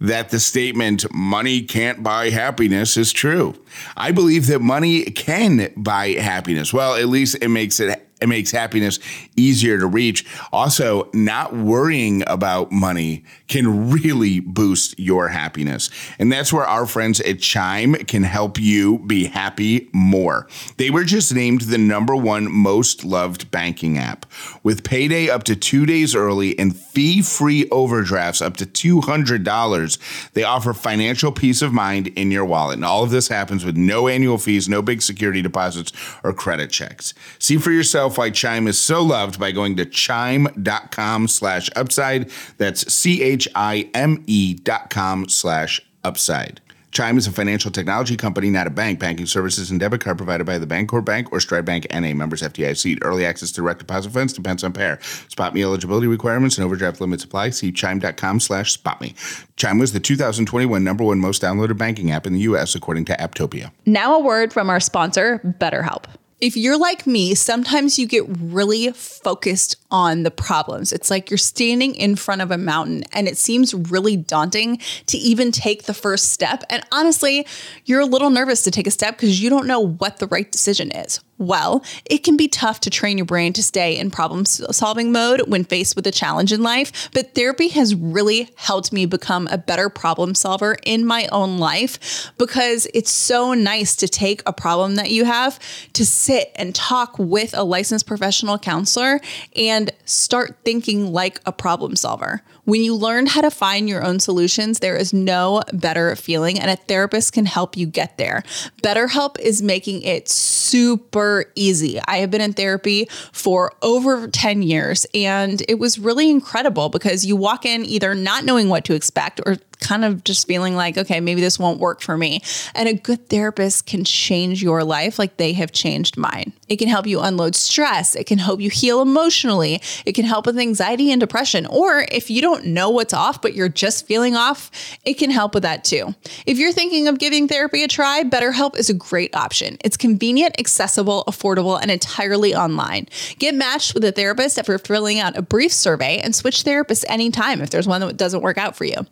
[0.00, 3.62] that the statement money can't buy happiness is true.
[3.94, 6.72] I believe that money can buy happiness.
[6.72, 8.98] Well, at least it makes it it makes happiness
[9.36, 10.26] easier to reach.
[10.52, 15.90] Also, not worrying about money can really boost your happiness.
[16.18, 20.48] And that's where our friends at Chime can help you be happy more.
[20.76, 24.26] They were just named the number one most loved banking app.
[24.62, 30.44] With payday up to two days early and fee free overdrafts up to $200, they
[30.44, 32.76] offer financial peace of mind in your wallet.
[32.76, 35.92] And all of this happens with no annual fees, no big security deposits,
[36.24, 37.14] or credit checks.
[37.38, 42.30] See for yourself why Chime is so loved by going to chime.com slash upside.
[42.56, 46.60] That's C H I M E dot com slash upside.
[46.90, 48.98] Chime is a financial technology company, not a bank.
[48.98, 52.42] Banking services and debit card provided by the Bancorp Bank or Stride Bank NA members
[52.42, 52.98] FDIC.
[53.02, 54.96] Early access to direct deposit funds depends on pair.
[54.96, 57.50] SpotMe eligibility requirements and overdraft limits apply.
[57.50, 59.14] See chime.com slash spot me.
[59.56, 62.74] Chime was the 2021 number one most downloaded banking app in the U.S.
[62.74, 63.70] according to Apptopia.
[63.84, 66.06] Now, a word from our sponsor, BetterHelp.
[66.40, 70.92] If you're like me, sometimes you get really focused on the problems.
[70.92, 75.18] It's like you're standing in front of a mountain and it seems really daunting to
[75.18, 76.62] even take the first step.
[76.70, 77.44] And honestly,
[77.86, 80.50] you're a little nervous to take a step because you don't know what the right
[80.50, 81.18] decision is.
[81.38, 85.42] Well, it can be tough to train your brain to stay in problem solving mode
[85.48, 89.56] when faced with a challenge in life, but therapy has really helped me become a
[89.56, 94.96] better problem solver in my own life because it's so nice to take a problem
[94.96, 95.60] that you have
[95.92, 99.20] to sit and talk with a licensed professional counselor
[99.54, 102.42] and start thinking like a problem solver.
[102.68, 106.70] When you learn how to find your own solutions, there is no better feeling, and
[106.70, 108.42] a therapist can help you get there.
[108.82, 111.98] BetterHelp is making it super easy.
[112.06, 117.24] I have been in therapy for over 10 years, and it was really incredible because
[117.24, 120.98] you walk in either not knowing what to expect or kind of just feeling like,
[120.98, 122.42] okay, maybe this won't work for me.
[122.74, 126.52] And a good therapist can change your life like they have changed mine.
[126.68, 128.14] It can help you unload stress.
[128.14, 129.80] It can help you heal emotionally.
[130.04, 131.66] It can help with anxiety and depression.
[131.66, 134.70] Or if you don't know what's off, but you're just feeling off,
[135.04, 136.14] it can help with that too.
[136.46, 139.78] If you're thinking of giving therapy a try, BetterHelp is a great option.
[139.84, 143.08] It's convenient, accessible, affordable, and entirely online.
[143.38, 147.60] Get matched with a therapist after filling out a brief survey and switch therapists anytime
[147.60, 149.06] if there's one that doesn't work out for you.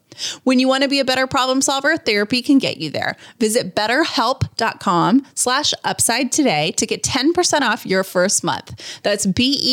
[0.44, 3.16] When you want to be a better problem solver, therapy can get you there.
[3.38, 9.00] Visit betterhelp.com slash upside today to get 10% off your first month.
[9.02, 9.68] That's B-E-T-T-E-R-H-E-L-P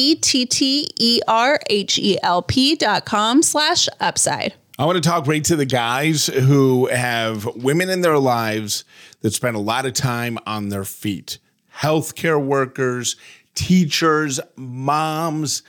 [2.76, 4.54] dot com slash upside.
[4.80, 8.86] I want to talk right to the guys who have women in their lives
[9.22, 11.38] that spend a lot of time on their feet.
[11.78, 13.16] Healthcare workers,
[13.54, 15.62] teachers, moms,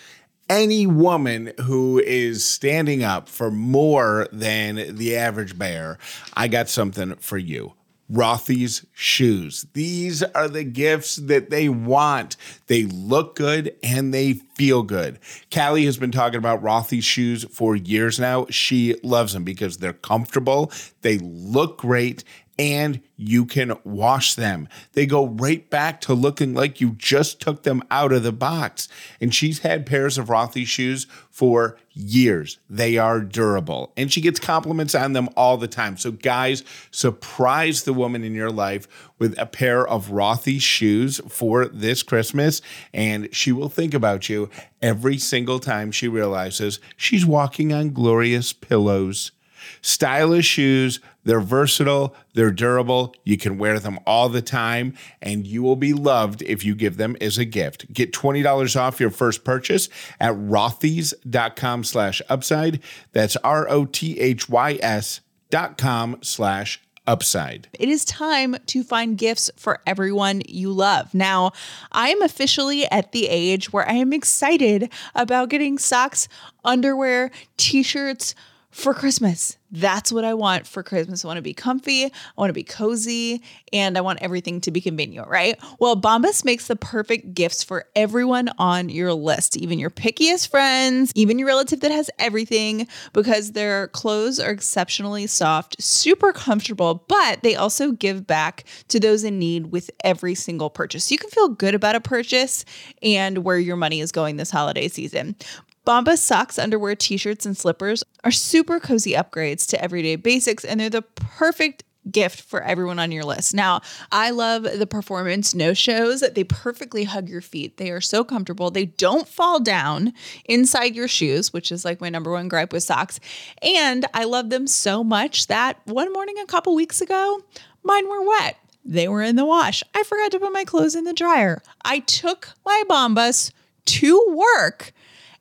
[0.49, 5.99] any woman who is standing up for more than the average bear.
[6.35, 7.75] I got something for you.
[8.13, 9.67] Rothy's shoes.
[9.73, 12.37] These are the gifts that they want.
[12.67, 15.19] They look good and they feel good.
[15.53, 18.47] Callie has been talking about Rothy's shoes for years now.
[18.51, 22.25] She loves them because they're comfortable, they look great,
[22.59, 24.69] and you can wash them.
[24.93, 28.88] They go right back to looking like you just took them out of the box.
[29.21, 32.59] And she's had pairs of Rothy's shoes for years.
[32.71, 33.93] They are durable.
[33.97, 35.97] And she gets compliments on them all the time.
[35.97, 38.87] So, guys, surprise the woman in your life
[39.25, 42.61] with a pair of Rothy's shoes for this Christmas.
[42.93, 44.51] And she will think about you
[44.83, 49.33] every single time she realizes she's walking on glorious pillows.
[49.81, 55.63] Stylish shoes, they're versatile, they're durable, you can wear them all the time, and you
[55.63, 57.91] will be loved if you give them as a gift.
[57.91, 59.89] Get $20 off your first purchase
[60.21, 62.83] at rothys.com slash upside.
[63.13, 67.69] That's R-O-T-H-Y-S dot com slash upside.
[67.79, 71.14] It is time to find gifts for everyone you love.
[71.14, 71.53] Now,
[71.93, 76.29] I am officially at the age where I am excited about getting socks,
[76.64, 78.35] underwear, t-shirts,
[78.75, 79.57] for Christmas.
[79.71, 81.25] That's what I want for Christmas.
[81.25, 84.71] I want to be comfy, I want to be cozy, and I want everything to
[84.71, 85.59] be convenient, right?
[85.81, 91.13] Well, Bombas makes the perfect gifts for everyone on your list, even your pickiest friends,
[91.15, 97.43] even your relative that has everything, because their clothes are exceptionally soft, super comfortable, but
[97.43, 101.05] they also give back to those in need with every single purchase.
[101.05, 102.65] So you can feel good about a purchase
[103.03, 105.37] and where your money is going this holiday season.
[105.87, 110.90] Bombas socks, underwear, t-shirts, and slippers are super cozy upgrades to everyday basics, and they're
[110.90, 113.55] the perfect gift for everyone on your list.
[113.55, 113.81] Now,
[114.12, 116.20] I love the performance no shows.
[116.20, 117.77] They perfectly hug your feet.
[117.77, 118.70] They are so comfortable.
[118.70, 120.12] They don't fall down
[120.44, 123.20] inside your shoes, which is like my number one gripe with socks.
[123.62, 127.40] And I love them so much that one morning a couple weeks ago,
[127.83, 128.57] mine were wet.
[128.85, 129.83] They were in the wash.
[129.94, 131.62] I forgot to put my clothes in the dryer.
[131.85, 133.51] I took my Bombas
[133.87, 134.92] to work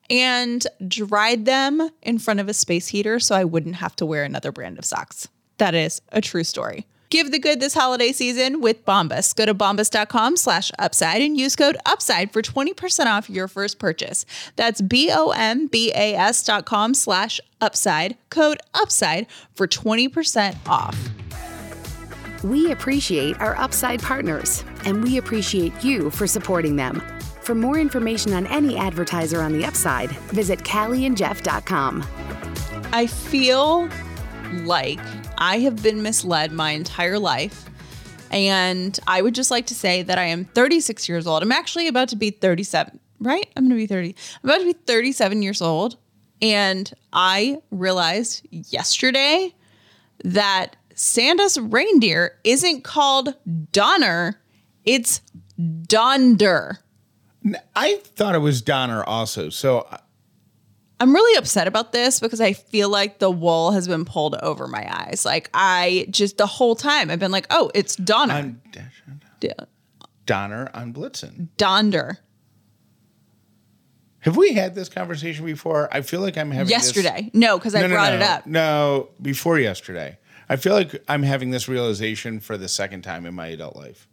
[0.09, 4.23] and dried them in front of a space heater so I wouldn't have to wear
[4.23, 5.27] another brand of socks.
[5.57, 6.85] That is a true story.
[7.09, 9.35] Give the good this holiday season with Bombas.
[9.35, 14.25] Go to bombas.com slash upside and use code upside for 20% off your first purchase.
[14.55, 20.97] That's B-O-M-B-A-S dot com slash upside, code upside for 20% off.
[22.43, 27.01] We appreciate our Upside partners, and we appreciate you for supporting them.
[27.43, 32.07] For more information on any advertiser on the Upside, visit CallieandJeff.com.
[32.93, 33.89] I feel
[34.63, 35.01] like
[35.37, 37.65] I have been misled my entire life.
[38.31, 41.43] And I would just like to say that I am 36 years old.
[41.43, 43.45] I'm actually about to be 37, right?
[43.57, 44.15] I'm going to be 30.
[44.41, 45.97] I'm about to be 37 years old.
[46.41, 49.53] And I realized yesterday
[50.23, 53.35] that Santa's reindeer isn't called
[53.73, 54.39] Donner,
[54.85, 55.19] it's
[55.85, 56.79] Donder.
[57.75, 59.49] I thought it was Donner also.
[59.49, 59.87] So
[60.99, 64.67] I'm really upset about this because I feel like the wool has been pulled over
[64.67, 65.25] my eyes.
[65.25, 68.33] Like I just the whole time I've been like, oh, it's Donner.
[68.33, 68.61] I'm
[70.25, 71.49] Donner on Blitzen.
[71.57, 72.19] Donder.
[74.19, 75.89] Have we had this conversation before?
[75.91, 77.29] I feel like I'm having Yesterday.
[77.33, 77.41] This...
[77.41, 78.15] No, because I no, no, brought no.
[78.15, 78.47] it up.
[78.47, 80.17] No, before yesterday.
[80.47, 84.07] I feel like I'm having this realization for the second time in my adult life.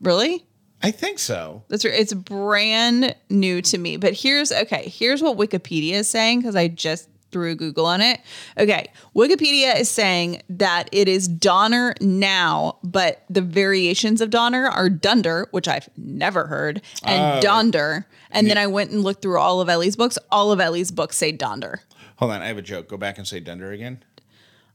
[0.00, 0.46] Really?
[0.82, 1.62] I think so.
[1.68, 1.94] That's right.
[1.94, 3.96] It's brand new to me.
[3.96, 4.88] But here's okay.
[4.88, 8.20] Here's what Wikipedia is saying because I just threw Google on it.
[8.56, 14.88] Okay, Wikipedia is saying that it is Donner now, but the variations of Donner are
[14.88, 17.40] Dunder, which I've never heard, and oh.
[17.40, 18.06] Donder.
[18.30, 20.18] And then I went and looked through all of Ellie's books.
[20.30, 21.80] All of Ellie's books say Donder.
[22.16, 22.88] Hold on, I have a joke.
[22.88, 24.02] Go back and say Dunder again.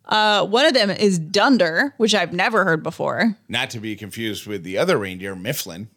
[0.06, 3.38] Uh, one of them is Dunder, which I've never heard before.
[3.48, 5.90] Not to be confused with the other reindeer, Mifflin.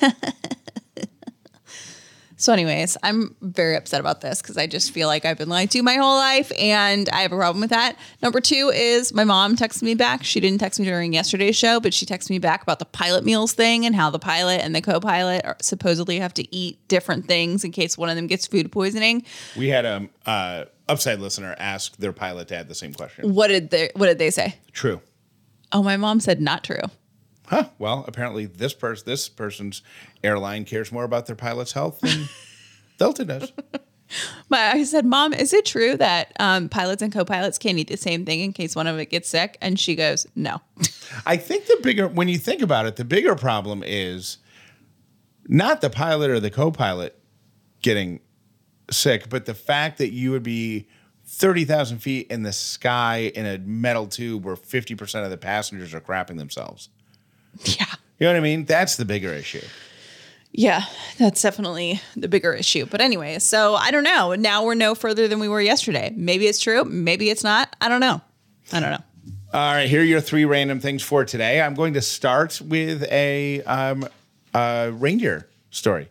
[2.38, 5.70] So, anyways, I'm very upset about this because I just feel like I've been lied
[5.70, 7.96] to my whole life and I have a problem with that.
[8.22, 10.22] Number two is my mom texted me back.
[10.22, 13.24] She didn't text me during yesterday's show, but she texted me back about the pilot
[13.24, 17.26] meals thing and how the pilot and the co pilot supposedly have to eat different
[17.26, 19.24] things in case one of them gets food poisoning.
[19.56, 23.34] We had a uh, upside listener ask their pilot to add the same question.
[23.34, 24.56] What did they, what did they say?
[24.72, 25.00] True.
[25.72, 26.82] Oh, my mom said not true.
[27.46, 27.68] Huh.
[27.78, 29.82] Well, apparently this person, this person's
[30.22, 32.28] airline cares more about their pilot's health than
[32.98, 33.52] Delta does.
[34.48, 37.88] But I said, Mom, is it true that um, pilots and co pilots can't eat
[37.88, 39.58] the same thing in case one of it gets sick?
[39.60, 40.60] And she goes, No.
[41.26, 44.38] I think the bigger, when you think about it, the bigger problem is
[45.48, 47.18] not the pilot or the co-pilot
[47.82, 48.20] getting
[48.90, 50.88] sick, but the fact that you would be
[51.24, 55.36] thirty thousand feet in the sky in a metal tube where fifty percent of the
[55.36, 56.88] passengers are crapping themselves.
[57.64, 57.86] yeah.
[58.18, 58.64] You know what I mean?
[58.64, 59.62] That's the bigger issue.
[60.52, 60.84] Yeah,
[61.18, 62.86] that's definitely the bigger issue.
[62.86, 64.34] But anyway, so I don't know.
[64.34, 66.14] Now we're no further than we were yesterday.
[66.16, 66.82] Maybe it's true.
[66.84, 67.76] Maybe it's not.
[67.80, 68.22] I don't know.
[68.72, 69.02] I don't know.
[69.52, 71.60] All right, here are your three random things for today.
[71.60, 74.08] I'm going to start with a, um,
[74.54, 76.08] a reindeer story.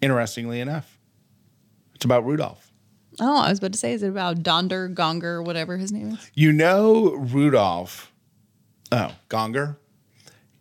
[0.00, 0.98] Interestingly enough,
[1.94, 2.72] it's about Rudolph.
[3.20, 6.30] Oh, I was about to say, is it about Donder, Gonger, whatever his name is?
[6.34, 8.12] You know Rudolph.
[8.90, 9.76] Oh, Gonger.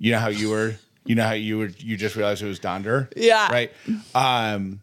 [0.02, 0.74] You know how you were.
[1.06, 1.68] You know how you were.
[1.78, 3.08] You just realized it was Donder.
[3.16, 3.52] Yeah.
[3.52, 3.72] Right.
[4.16, 4.82] Um,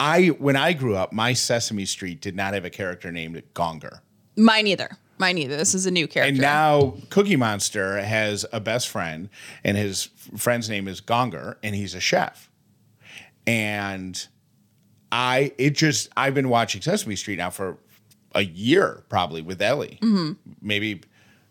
[0.00, 4.00] I when I grew up, my Sesame Street did not have a character named Gonger.
[4.36, 4.90] Mine either.
[5.18, 5.56] Mine either.
[5.56, 6.30] This is a new character.
[6.30, 9.28] And now Cookie Monster has a best friend,
[9.62, 12.50] and his friend's name is Gonger, and he's a chef.
[13.46, 14.26] And
[15.12, 17.78] I, it just, I've been watching Sesame Street now for
[18.34, 19.98] a year, probably with Ellie,
[20.60, 21.02] maybe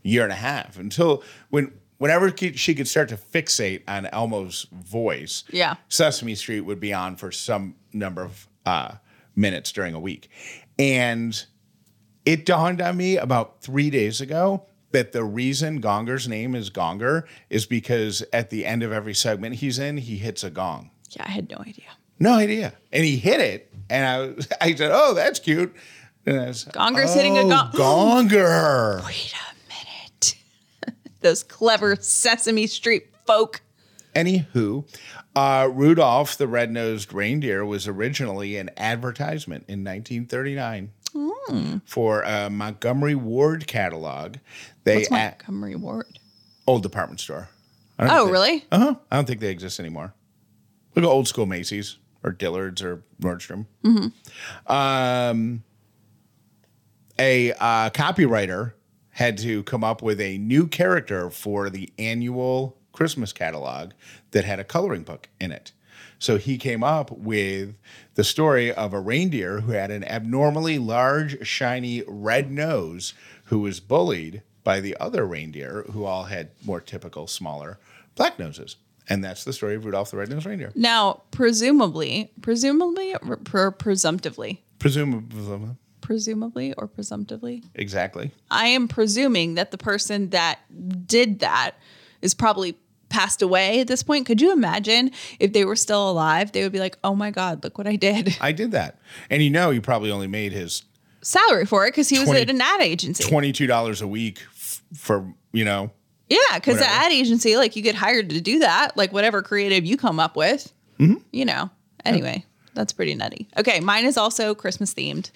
[0.04, 5.44] year and a half, until when, whenever she could start to fixate on Elmo's voice,
[5.52, 5.76] Yeah.
[5.90, 8.96] Sesame Street would be on for some number of uh,
[9.36, 10.30] minutes during a week,
[10.80, 11.46] and
[12.26, 17.24] it dawned on me about three days ago that the reason Gonger's name is Gonger
[17.50, 20.92] is because at the end of every segment he's in, he hits a gong.
[21.12, 21.86] yeah, I had no idea.
[22.20, 22.74] No idea.
[22.92, 23.72] And he hit it.
[23.90, 25.76] And I, I said, Oh, that's cute.
[26.26, 27.72] And I was, Gonger's hitting a "Oh, gong."
[28.30, 29.06] Gonger.
[29.06, 29.57] Wait a minute.
[31.28, 33.60] Those clever Sesame Street folk.
[34.16, 34.88] Anywho,
[35.36, 41.78] uh, Rudolph the red-nosed reindeer was originally an advertisement in 1939 Hmm.
[41.86, 44.38] for a Montgomery Ward catalog.
[44.86, 46.18] They What's Montgomery Ward?
[46.66, 47.50] old department store.
[48.00, 48.66] Oh, they- really?
[48.72, 48.96] Uh-huh.
[49.12, 50.14] I don't think they exist anymore.
[50.96, 53.66] Look at old school Macy's or Dillard's or Nordstrom.
[54.66, 55.64] Um,
[57.20, 58.72] a uh, copywriter
[59.18, 63.94] had to come up with a new character for the annual Christmas catalog
[64.30, 65.72] that had a coloring book in it.
[66.20, 67.74] So he came up with
[68.14, 73.80] the story of a reindeer who had an abnormally large, shiny red nose who was
[73.80, 77.80] bullied by the other reindeer who all had more typical, smaller
[78.14, 78.76] black noses.
[79.10, 80.72] And that's the story of Rudolph the Red-Nosed Reindeer.
[80.76, 85.70] Now, presumably, presumably, or presumptively, Presumably.
[86.08, 88.32] Presumably, or presumptively, Exactly.
[88.50, 90.60] I am presuming that the person that
[91.06, 91.72] did that
[92.22, 92.78] is probably
[93.10, 94.26] passed away at this point.
[94.26, 96.54] Could you imagine if they were still alive?
[96.54, 99.00] They would be like, "Oh my god, look what I did." I did that.
[99.30, 100.84] And you know, he probably only made his
[101.22, 103.24] Salary for it because he was at an ad agency.
[103.26, 105.92] $22 a week f- for, you know,
[106.30, 109.84] Yeah, because the ad agency, like you get hired to do that, like whatever creative
[109.86, 111.16] you come up with, Mm-hmm.
[111.34, 111.70] you know.
[112.06, 112.46] Anyway,
[112.78, 113.48] that's pretty nutty.
[113.58, 115.32] Okay, mine is also Christmas themed.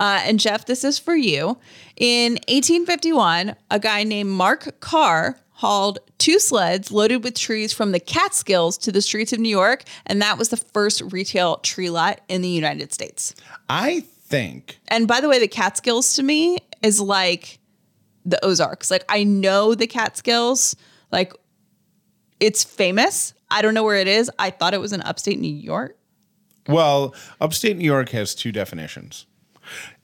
[0.00, 1.58] Uh, and Jeff, this is for you.
[1.96, 8.00] In 1851, a guy named Mark Carr hauled two sleds loaded with trees from the
[8.00, 12.20] Catskills to the streets of New York, and that was the first retail tree lot
[12.28, 13.34] in the United States.
[13.68, 17.58] I think And by the way, the Catskills to me is like
[18.24, 18.90] the Ozarks.
[18.90, 20.74] Like I know the Catskills,
[21.12, 21.32] like
[22.40, 23.34] it's famous.
[23.50, 24.30] I don't know where it is.
[24.38, 25.95] I thought it was in upstate New York.
[26.68, 29.26] Well, upstate New York has two definitions.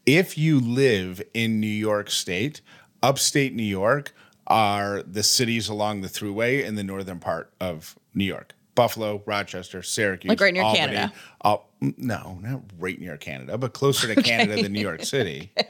[0.07, 2.61] If you live in New York State,
[3.03, 4.13] upstate New York
[4.47, 8.55] are the cities along the thruway in the northern part of New York.
[8.75, 10.87] Buffalo, Rochester, Syracuse, Like right near Albany.
[10.87, 11.13] Canada.
[11.45, 15.53] Al- no, not right near Canada, but closer to Canada than New York City.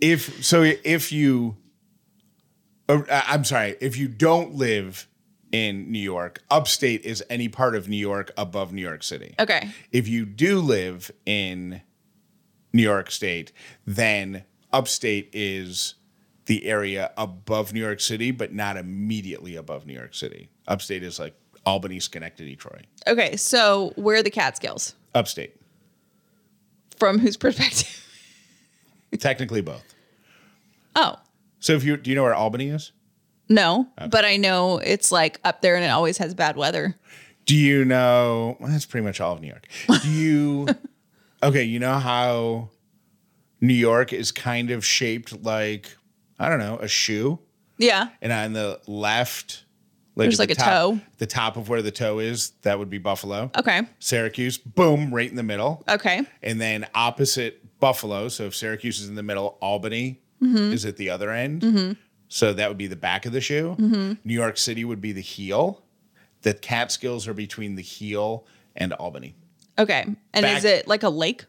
[0.00, 1.56] If so, if you,
[2.88, 5.06] uh, I'm sorry, if you don't live
[5.52, 9.34] in New York, upstate is any part of New York above New York City.
[9.38, 9.70] Okay.
[9.92, 11.82] If you do live in
[12.72, 13.52] New York State,
[13.86, 15.94] then upstate is
[16.46, 20.48] the area above New York City, but not immediately above New York City.
[20.66, 21.34] Upstate is like
[21.66, 22.80] Albany, Schenectady, Troy.
[23.06, 23.36] Okay.
[23.36, 24.94] So where are the Catskills?
[25.14, 25.54] Upstate,
[26.98, 27.98] From whose perspective?
[29.20, 29.84] technically both.
[30.96, 31.16] Oh,
[31.60, 32.92] So if you do you know where Albany is?
[33.48, 33.88] No.
[34.10, 36.96] But I know it's like up there and it always has bad weather.
[37.46, 38.56] Do you know?
[38.60, 39.66] Well, that's pretty much all of New York.
[40.02, 40.68] Do you?
[41.42, 42.70] okay, you know how
[43.60, 45.88] New York is kind of shaped like
[46.38, 47.38] I don't know a shoe,
[47.78, 48.08] Yeah.
[48.20, 49.64] and on the left,
[50.16, 51.00] like There's at the like a top- toe.
[51.18, 53.50] The top of where the toe is, that would be Buffalo.
[53.58, 53.82] Okay.
[54.00, 55.84] Syracuse, boom, right in the middle.
[55.88, 56.22] Okay.
[56.42, 60.72] And then opposite Buffalo, so if Syracuse is in the middle, Albany Mm-hmm.
[60.72, 61.96] is at the other end.
[62.32, 63.76] So that would be the back of the shoe.
[63.78, 64.12] Mm-hmm.
[64.24, 65.82] New York City would be the heel.
[66.40, 69.34] The Catskills are between the heel and Albany.
[69.78, 70.06] Okay.
[70.32, 71.44] And Back- is it like a lake?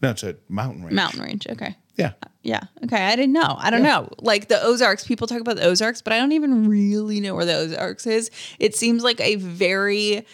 [0.00, 0.94] No, it's a mountain range.
[0.94, 1.46] Mountain range.
[1.46, 1.76] Okay.
[1.96, 2.12] Yeah.
[2.42, 2.60] Yeah.
[2.84, 2.96] Okay.
[2.96, 3.56] I didn't know.
[3.58, 4.08] I don't know.
[4.20, 7.44] Like the Ozarks, people talk about the Ozarks, but I don't even really know where
[7.44, 8.30] the Ozarks is.
[8.58, 10.26] It seems like a very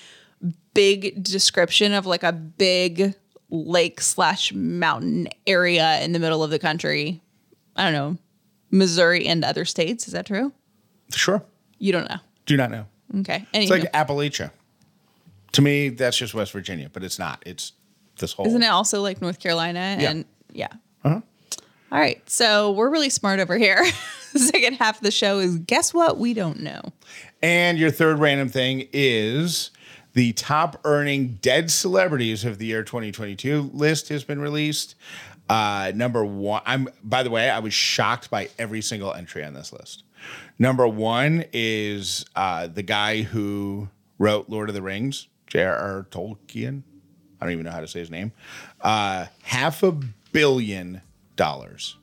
[0.74, 3.14] big description of like a big
[3.50, 7.20] lake slash mountain area in the middle of the country.
[7.74, 8.18] I don't know.
[8.70, 10.06] Missouri and other states.
[10.06, 10.52] Is that true?
[11.12, 11.42] Sure.
[11.78, 12.18] You don't know.
[12.46, 12.86] Do not know.
[13.20, 13.46] Okay.
[13.52, 14.50] It's like Appalachia.
[15.52, 17.42] To me, that's just West Virginia, but it's not.
[17.44, 17.72] It's
[18.18, 18.46] this whole.
[18.46, 19.96] Isn't it also like North Carolina?
[19.98, 20.10] Yeah.
[20.10, 20.68] And yeah.
[21.04, 21.20] Uh-huh.
[21.92, 22.22] All right.
[22.30, 23.84] So we're really smart over here.
[24.32, 26.18] the second half of the show is guess what?
[26.18, 26.80] We don't know.
[27.42, 29.70] And your third random thing is
[30.12, 34.94] the top earning dead celebrities of the year 2022 list has been released.
[35.50, 39.52] Uh, number one, I'm by the way, I was shocked by every single entry on
[39.52, 40.04] this list.
[40.60, 46.06] Number one is uh, the guy who wrote Lord of the Rings, J.R.R.
[46.12, 46.84] Tolkien.
[47.40, 48.30] I don't even know how to say his name.
[48.80, 49.90] Uh, half a
[50.30, 51.02] billion
[51.34, 51.96] dollars.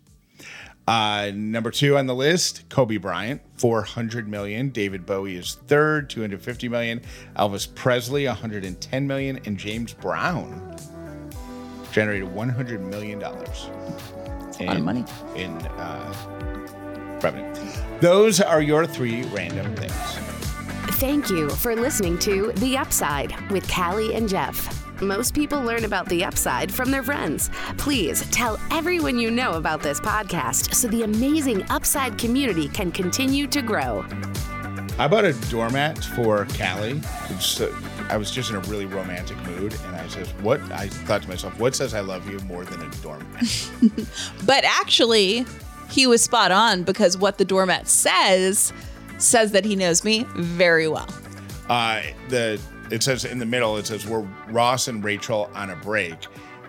[0.86, 4.72] Uh, number two on the list, Kobe Bryant, 400 million.
[4.72, 7.02] David Bowie is third, 250 million.
[7.38, 9.40] Elvis Presley, 110 million.
[9.46, 10.76] And James Brown
[11.98, 13.70] generated 100 million dollars.
[14.60, 15.04] a lot of money.
[15.36, 17.52] in uh, revenue.
[18.02, 19.94] Those are your three random things.
[21.00, 24.58] Thank you for listening to The Upside with Callie and Jeff.
[25.02, 27.50] Most people learn about the upside from their friends.
[27.80, 33.48] Please tell everyone you know about this podcast so the amazing upside community can continue
[33.48, 34.06] to grow.
[35.00, 37.02] I bought a doormat for Callie.
[37.30, 37.74] It's, uh,
[38.10, 41.28] I was just in a really romantic mood, and I says, "What?" I thought to
[41.28, 43.70] myself, "What says I love you more than a doormat?"
[44.46, 45.46] But actually,
[45.90, 48.72] he was spot on because what the doormat says
[49.18, 51.08] says that he knows me very well.
[51.70, 52.60] uh, the
[52.92, 56.16] it says in the middle it says we're Ross and Rachel on a break,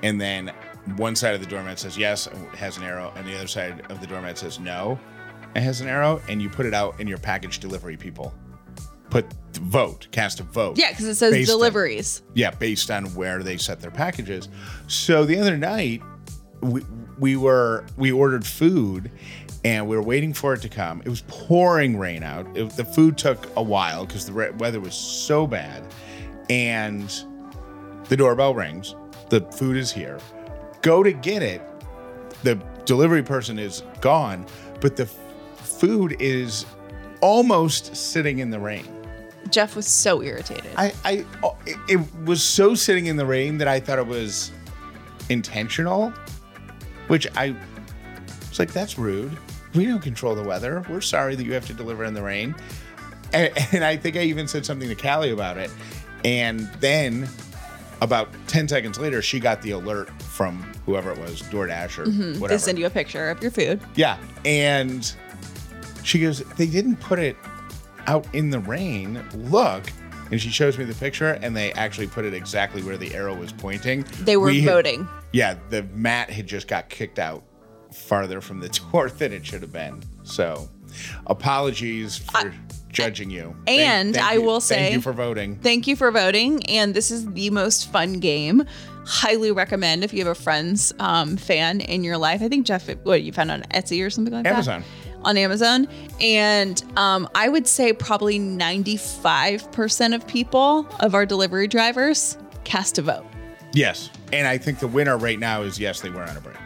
[0.02, 0.52] and then
[0.96, 3.84] one side of the doormat says yes, it has an arrow, and the other side
[3.90, 4.98] of the doormat says no,
[5.54, 8.32] it has an arrow, and you put it out, in your package delivery people
[9.10, 10.78] put vote, cast a vote.
[10.78, 12.22] Yeah, because it says based on- deliveries.
[12.34, 14.48] yeah, based on where they set their packages.
[14.86, 16.02] So the other night,
[16.60, 16.82] we
[17.18, 19.10] we were we ordered food,
[19.64, 21.00] and we were waiting for it to come.
[21.04, 22.46] It was pouring rain out.
[22.56, 25.82] It, the food took a while because the re- weather was so bad,
[26.50, 27.08] and
[28.08, 28.94] the doorbell rings.
[29.30, 30.18] The food is here.
[30.82, 31.60] Go to get it.
[32.44, 32.54] The
[32.84, 34.46] delivery person is gone,
[34.80, 35.16] but the f-
[35.56, 36.64] food is
[37.20, 38.86] almost sitting in the rain.
[39.50, 40.70] Jeff was so irritated.
[40.76, 44.06] I, I, oh, it, it was so sitting in the rain that I thought it
[44.06, 44.52] was
[45.28, 46.10] intentional,
[47.08, 47.54] which I
[48.48, 49.36] was like, that's rude.
[49.74, 50.84] We don't control the weather.
[50.88, 52.54] We're sorry that you have to deliver in the rain.
[53.32, 55.70] And, and I think I even said something to Callie about it.
[56.24, 57.28] And then
[58.00, 62.32] about 10 seconds later, she got the alert from whoever it was, DoorDash or mm-hmm.
[62.34, 62.58] they whatever.
[62.58, 63.80] send you a picture of your food.
[63.94, 64.18] Yeah.
[64.44, 65.12] And
[66.04, 67.36] she goes, they didn't put it
[68.08, 69.22] out in the rain.
[69.34, 69.84] Look.
[70.30, 73.34] And she shows me the picture, and they actually put it exactly where the arrow
[73.34, 74.04] was pointing.
[74.20, 75.08] They were We had- voting.
[75.32, 77.42] yeah, the mat had just got kicked out
[77.94, 80.02] farther from the door than it should have been.
[80.24, 80.68] So,
[81.26, 82.52] apologies for
[82.90, 83.54] judging you.
[83.66, 85.56] Thank- and thank I you- will say- thank you for voting.
[85.56, 86.64] Thank you for voting.
[86.66, 88.64] And this is the most fun game.
[89.06, 92.42] Highly recommend if you have a Friends um, fan in your life.
[92.42, 94.52] I think Jeff, what you found on Etsy or something like that?
[94.52, 94.84] Amazon.
[95.22, 95.88] On Amazon.
[96.20, 103.02] And um, I would say probably 95% of people, of our delivery drivers, cast a
[103.02, 103.26] vote.
[103.72, 104.10] Yes.
[104.32, 106.56] And I think the winner right now is yes, they were on a break.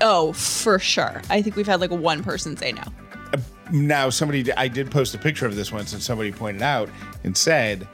[0.00, 1.20] Oh, for sure.
[1.28, 2.82] I think we've had like one person say no.
[3.72, 6.90] Now, somebody, I did post a picture of this once, and somebody pointed out
[7.22, 7.86] and said,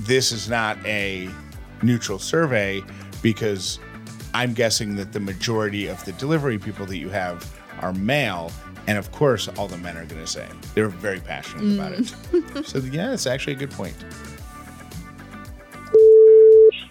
[0.00, 1.28] this is not a
[1.82, 2.82] neutral survey
[3.22, 3.78] because
[4.34, 7.46] I'm guessing that the majority of the delivery people that you have
[7.80, 8.50] are male.
[8.88, 12.66] And of course, all the men are going to say they're very passionate about it.
[12.66, 13.94] so, yeah, it's actually a good point.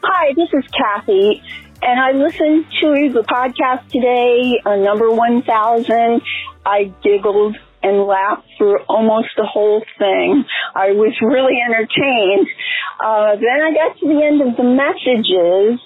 [0.04, 1.42] Hi, this is Kathy,
[1.82, 6.22] and I listened to the podcast today, uh, number 1000.
[6.68, 10.46] I giggled and laughed through almost the whole thing.
[10.76, 12.48] I was really entertained.
[13.04, 15.82] Uh, then I got to the end of the messages,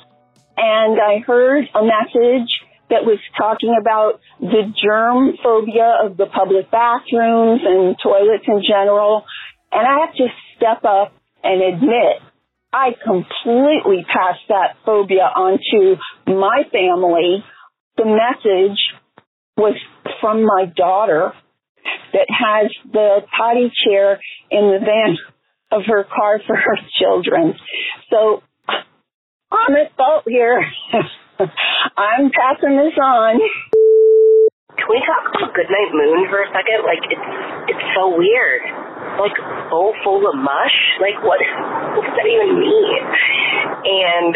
[0.58, 2.52] and I heard a message
[2.92, 9.24] that was talking about the germ phobia of the public bathrooms and toilets in general.
[9.72, 12.20] And I have to step up and admit
[12.74, 15.96] I completely passed that phobia onto
[16.28, 17.44] my family.
[17.98, 18.80] The message
[19.58, 19.76] was
[20.20, 21.34] from my daughter
[22.14, 24.20] that has the potty chair
[24.50, 25.18] in the van
[25.72, 27.56] of her car for her children.
[28.10, 28.44] So
[29.52, 30.64] I'm at fault here.
[31.98, 33.42] I'm passing this on.
[34.78, 36.86] Can we talk about Goodnight Moon for a second?
[36.86, 37.30] Like it's
[37.74, 38.62] it's so weird.
[39.18, 39.36] Like
[39.70, 40.78] bowl full of mush.
[41.02, 41.42] Like what?
[41.98, 43.02] What does that even mean?
[43.86, 44.34] And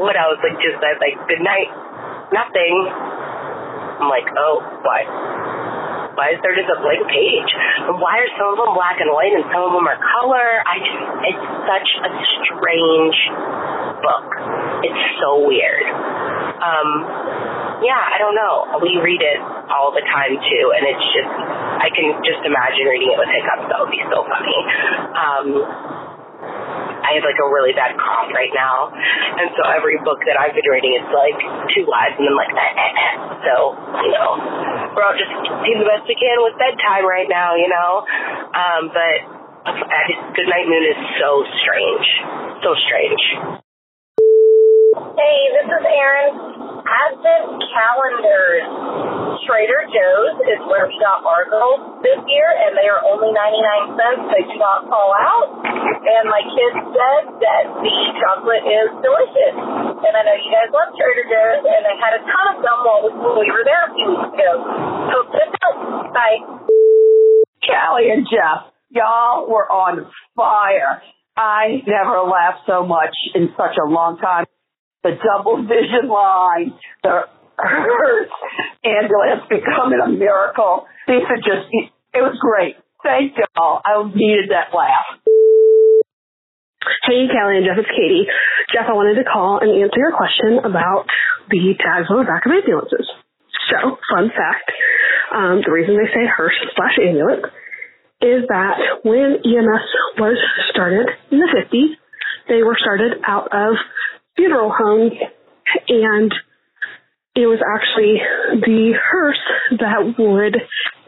[0.00, 0.40] what else?
[0.40, 1.68] Like just that like good night,
[2.32, 2.74] nothing.
[4.00, 5.59] I'm like, oh, why?
[6.20, 7.48] Why is there just a blank page?
[7.88, 10.60] And why are some of them black and white and some of them are color?
[10.68, 11.00] I just,
[11.32, 12.10] it's such a
[12.44, 13.16] strange
[14.04, 14.28] book.
[14.84, 15.88] It's so weird.
[16.60, 16.88] Um,
[17.80, 18.68] yeah, I don't know.
[18.84, 19.40] We read it
[19.72, 21.32] all the time too, and it's just,
[21.80, 23.72] I can just imagine reading it with hiccups.
[23.72, 24.58] That would be so funny.
[25.16, 25.46] Um,
[27.10, 30.54] I have like a really bad cough right now, and so every book that I've
[30.54, 31.34] been reading is like
[31.74, 33.12] two lines, and I'm like, eh, eh, eh.
[33.50, 33.54] so
[34.06, 34.38] you know,
[34.94, 38.06] we're all just doing the best we can with bedtime right now, you know.
[38.54, 39.16] Um, but
[39.66, 42.06] I just, Goodnight Moon is so strange,
[42.62, 43.22] so strange.
[45.18, 46.69] Hey, this is Erin.
[46.84, 48.66] Advent calendars.
[49.48, 53.96] Trader Joe's is where we got our girls this year, and they are only 99
[53.96, 54.22] cents.
[54.30, 55.48] They do not fall out.
[55.64, 59.54] And my kids said that the chocolate is delicious.
[60.00, 62.78] And I know you guys love Trader Joe's, and they had a ton of them
[62.84, 64.52] while we were there a few weeks ago.
[65.10, 66.12] Hope this helps.
[66.14, 66.40] Bye.
[67.64, 70.06] Callie and Jeff, y'all were on
[70.36, 71.02] fire.
[71.36, 74.44] I never laughed so much in such a long time.
[75.02, 77.24] The double vision line, the
[77.56, 78.32] hearse
[78.84, 80.86] ambulance becoming a miracle.
[81.08, 81.68] These are just,
[82.12, 82.76] it was great.
[83.02, 83.80] Thank y'all.
[83.84, 85.20] I needed that laugh.
[87.04, 88.28] Hey, Callie and Jeff, it's Katie.
[88.72, 91.08] Jeff, I wanted to call and answer your question about
[91.48, 93.08] the tags on the back of ambulances.
[93.72, 94.68] So, fun fact,
[95.32, 97.48] um, the reason they say hearse slash ambulance
[98.20, 99.86] is that when EMS
[100.20, 100.36] was
[100.72, 101.96] started in the 50s,
[102.48, 103.76] they were started out of
[104.40, 105.12] funeral homes
[105.88, 106.32] and
[107.36, 108.16] it was actually
[108.64, 109.44] the hearse
[109.76, 110.56] that would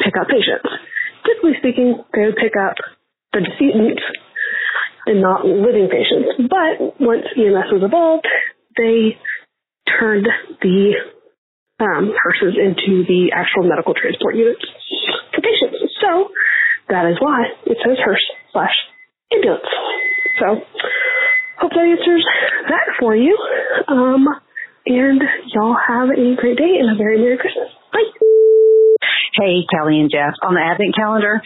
[0.05, 0.68] pick up patients.
[1.24, 2.76] Typically speaking, they would pick up
[3.33, 4.05] the decedents
[5.07, 6.45] and not living patients.
[6.45, 8.28] But once EMS was evolved,
[8.76, 9.16] they
[9.89, 10.28] turned
[10.61, 10.93] the
[11.80, 14.62] um, hearses into the actual medical transport units
[15.33, 15.80] for patients.
[16.05, 16.28] So
[16.93, 18.76] that is why it says hearse slash
[19.33, 19.72] ambulance.
[20.39, 20.61] So
[21.59, 22.25] hope that answers
[22.69, 23.37] that for you.
[23.89, 24.27] Um,
[24.87, 25.23] and
[25.55, 27.69] y'all have a great day and a very Merry Christmas.
[27.93, 28.01] Bye.
[29.35, 30.35] Hey, Kelly and Jeff.
[30.43, 31.41] On the Advent calendar,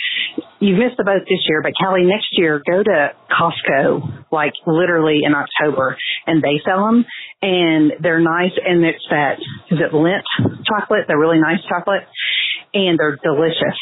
[0.58, 5.20] you've missed the boat this year, but Kelly, next year, go to Costco, like literally
[5.22, 5.96] in October,
[6.26, 7.04] and they sell them,
[7.42, 9.38] and they're nice, and it's that,
[9.70, 10.26] is it Lindt
[10.66, 11.04] chocolate?
[11.06, 12.02] They're really nice chocolate,
[12.74, 13.78] and they're delicious.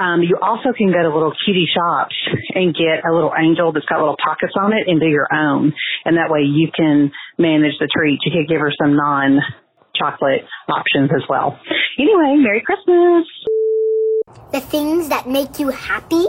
[0.00, 2.16] Um, you also can go to little cutie shops
[2.54, 5.74] and get a little angel that's got little pockets on it and do your own.
[6.06, 8.24] And that way you can manage the treats.
[8.24, 9.40] You could give her some non
[9.94, 11.60] chocolate options as well.
[11.98, 13.28] Anyway, Merry Christmas.
[14.52, 16.24] The things that make you happy?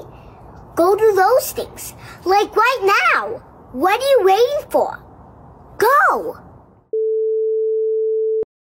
[0.76, 1.94] Go do those things.
[2.26, 2.82] Like right
[3.16, 3.48] now.
[3.72, 5.00] What are you waiting for?
[5.78, 6.51] Go!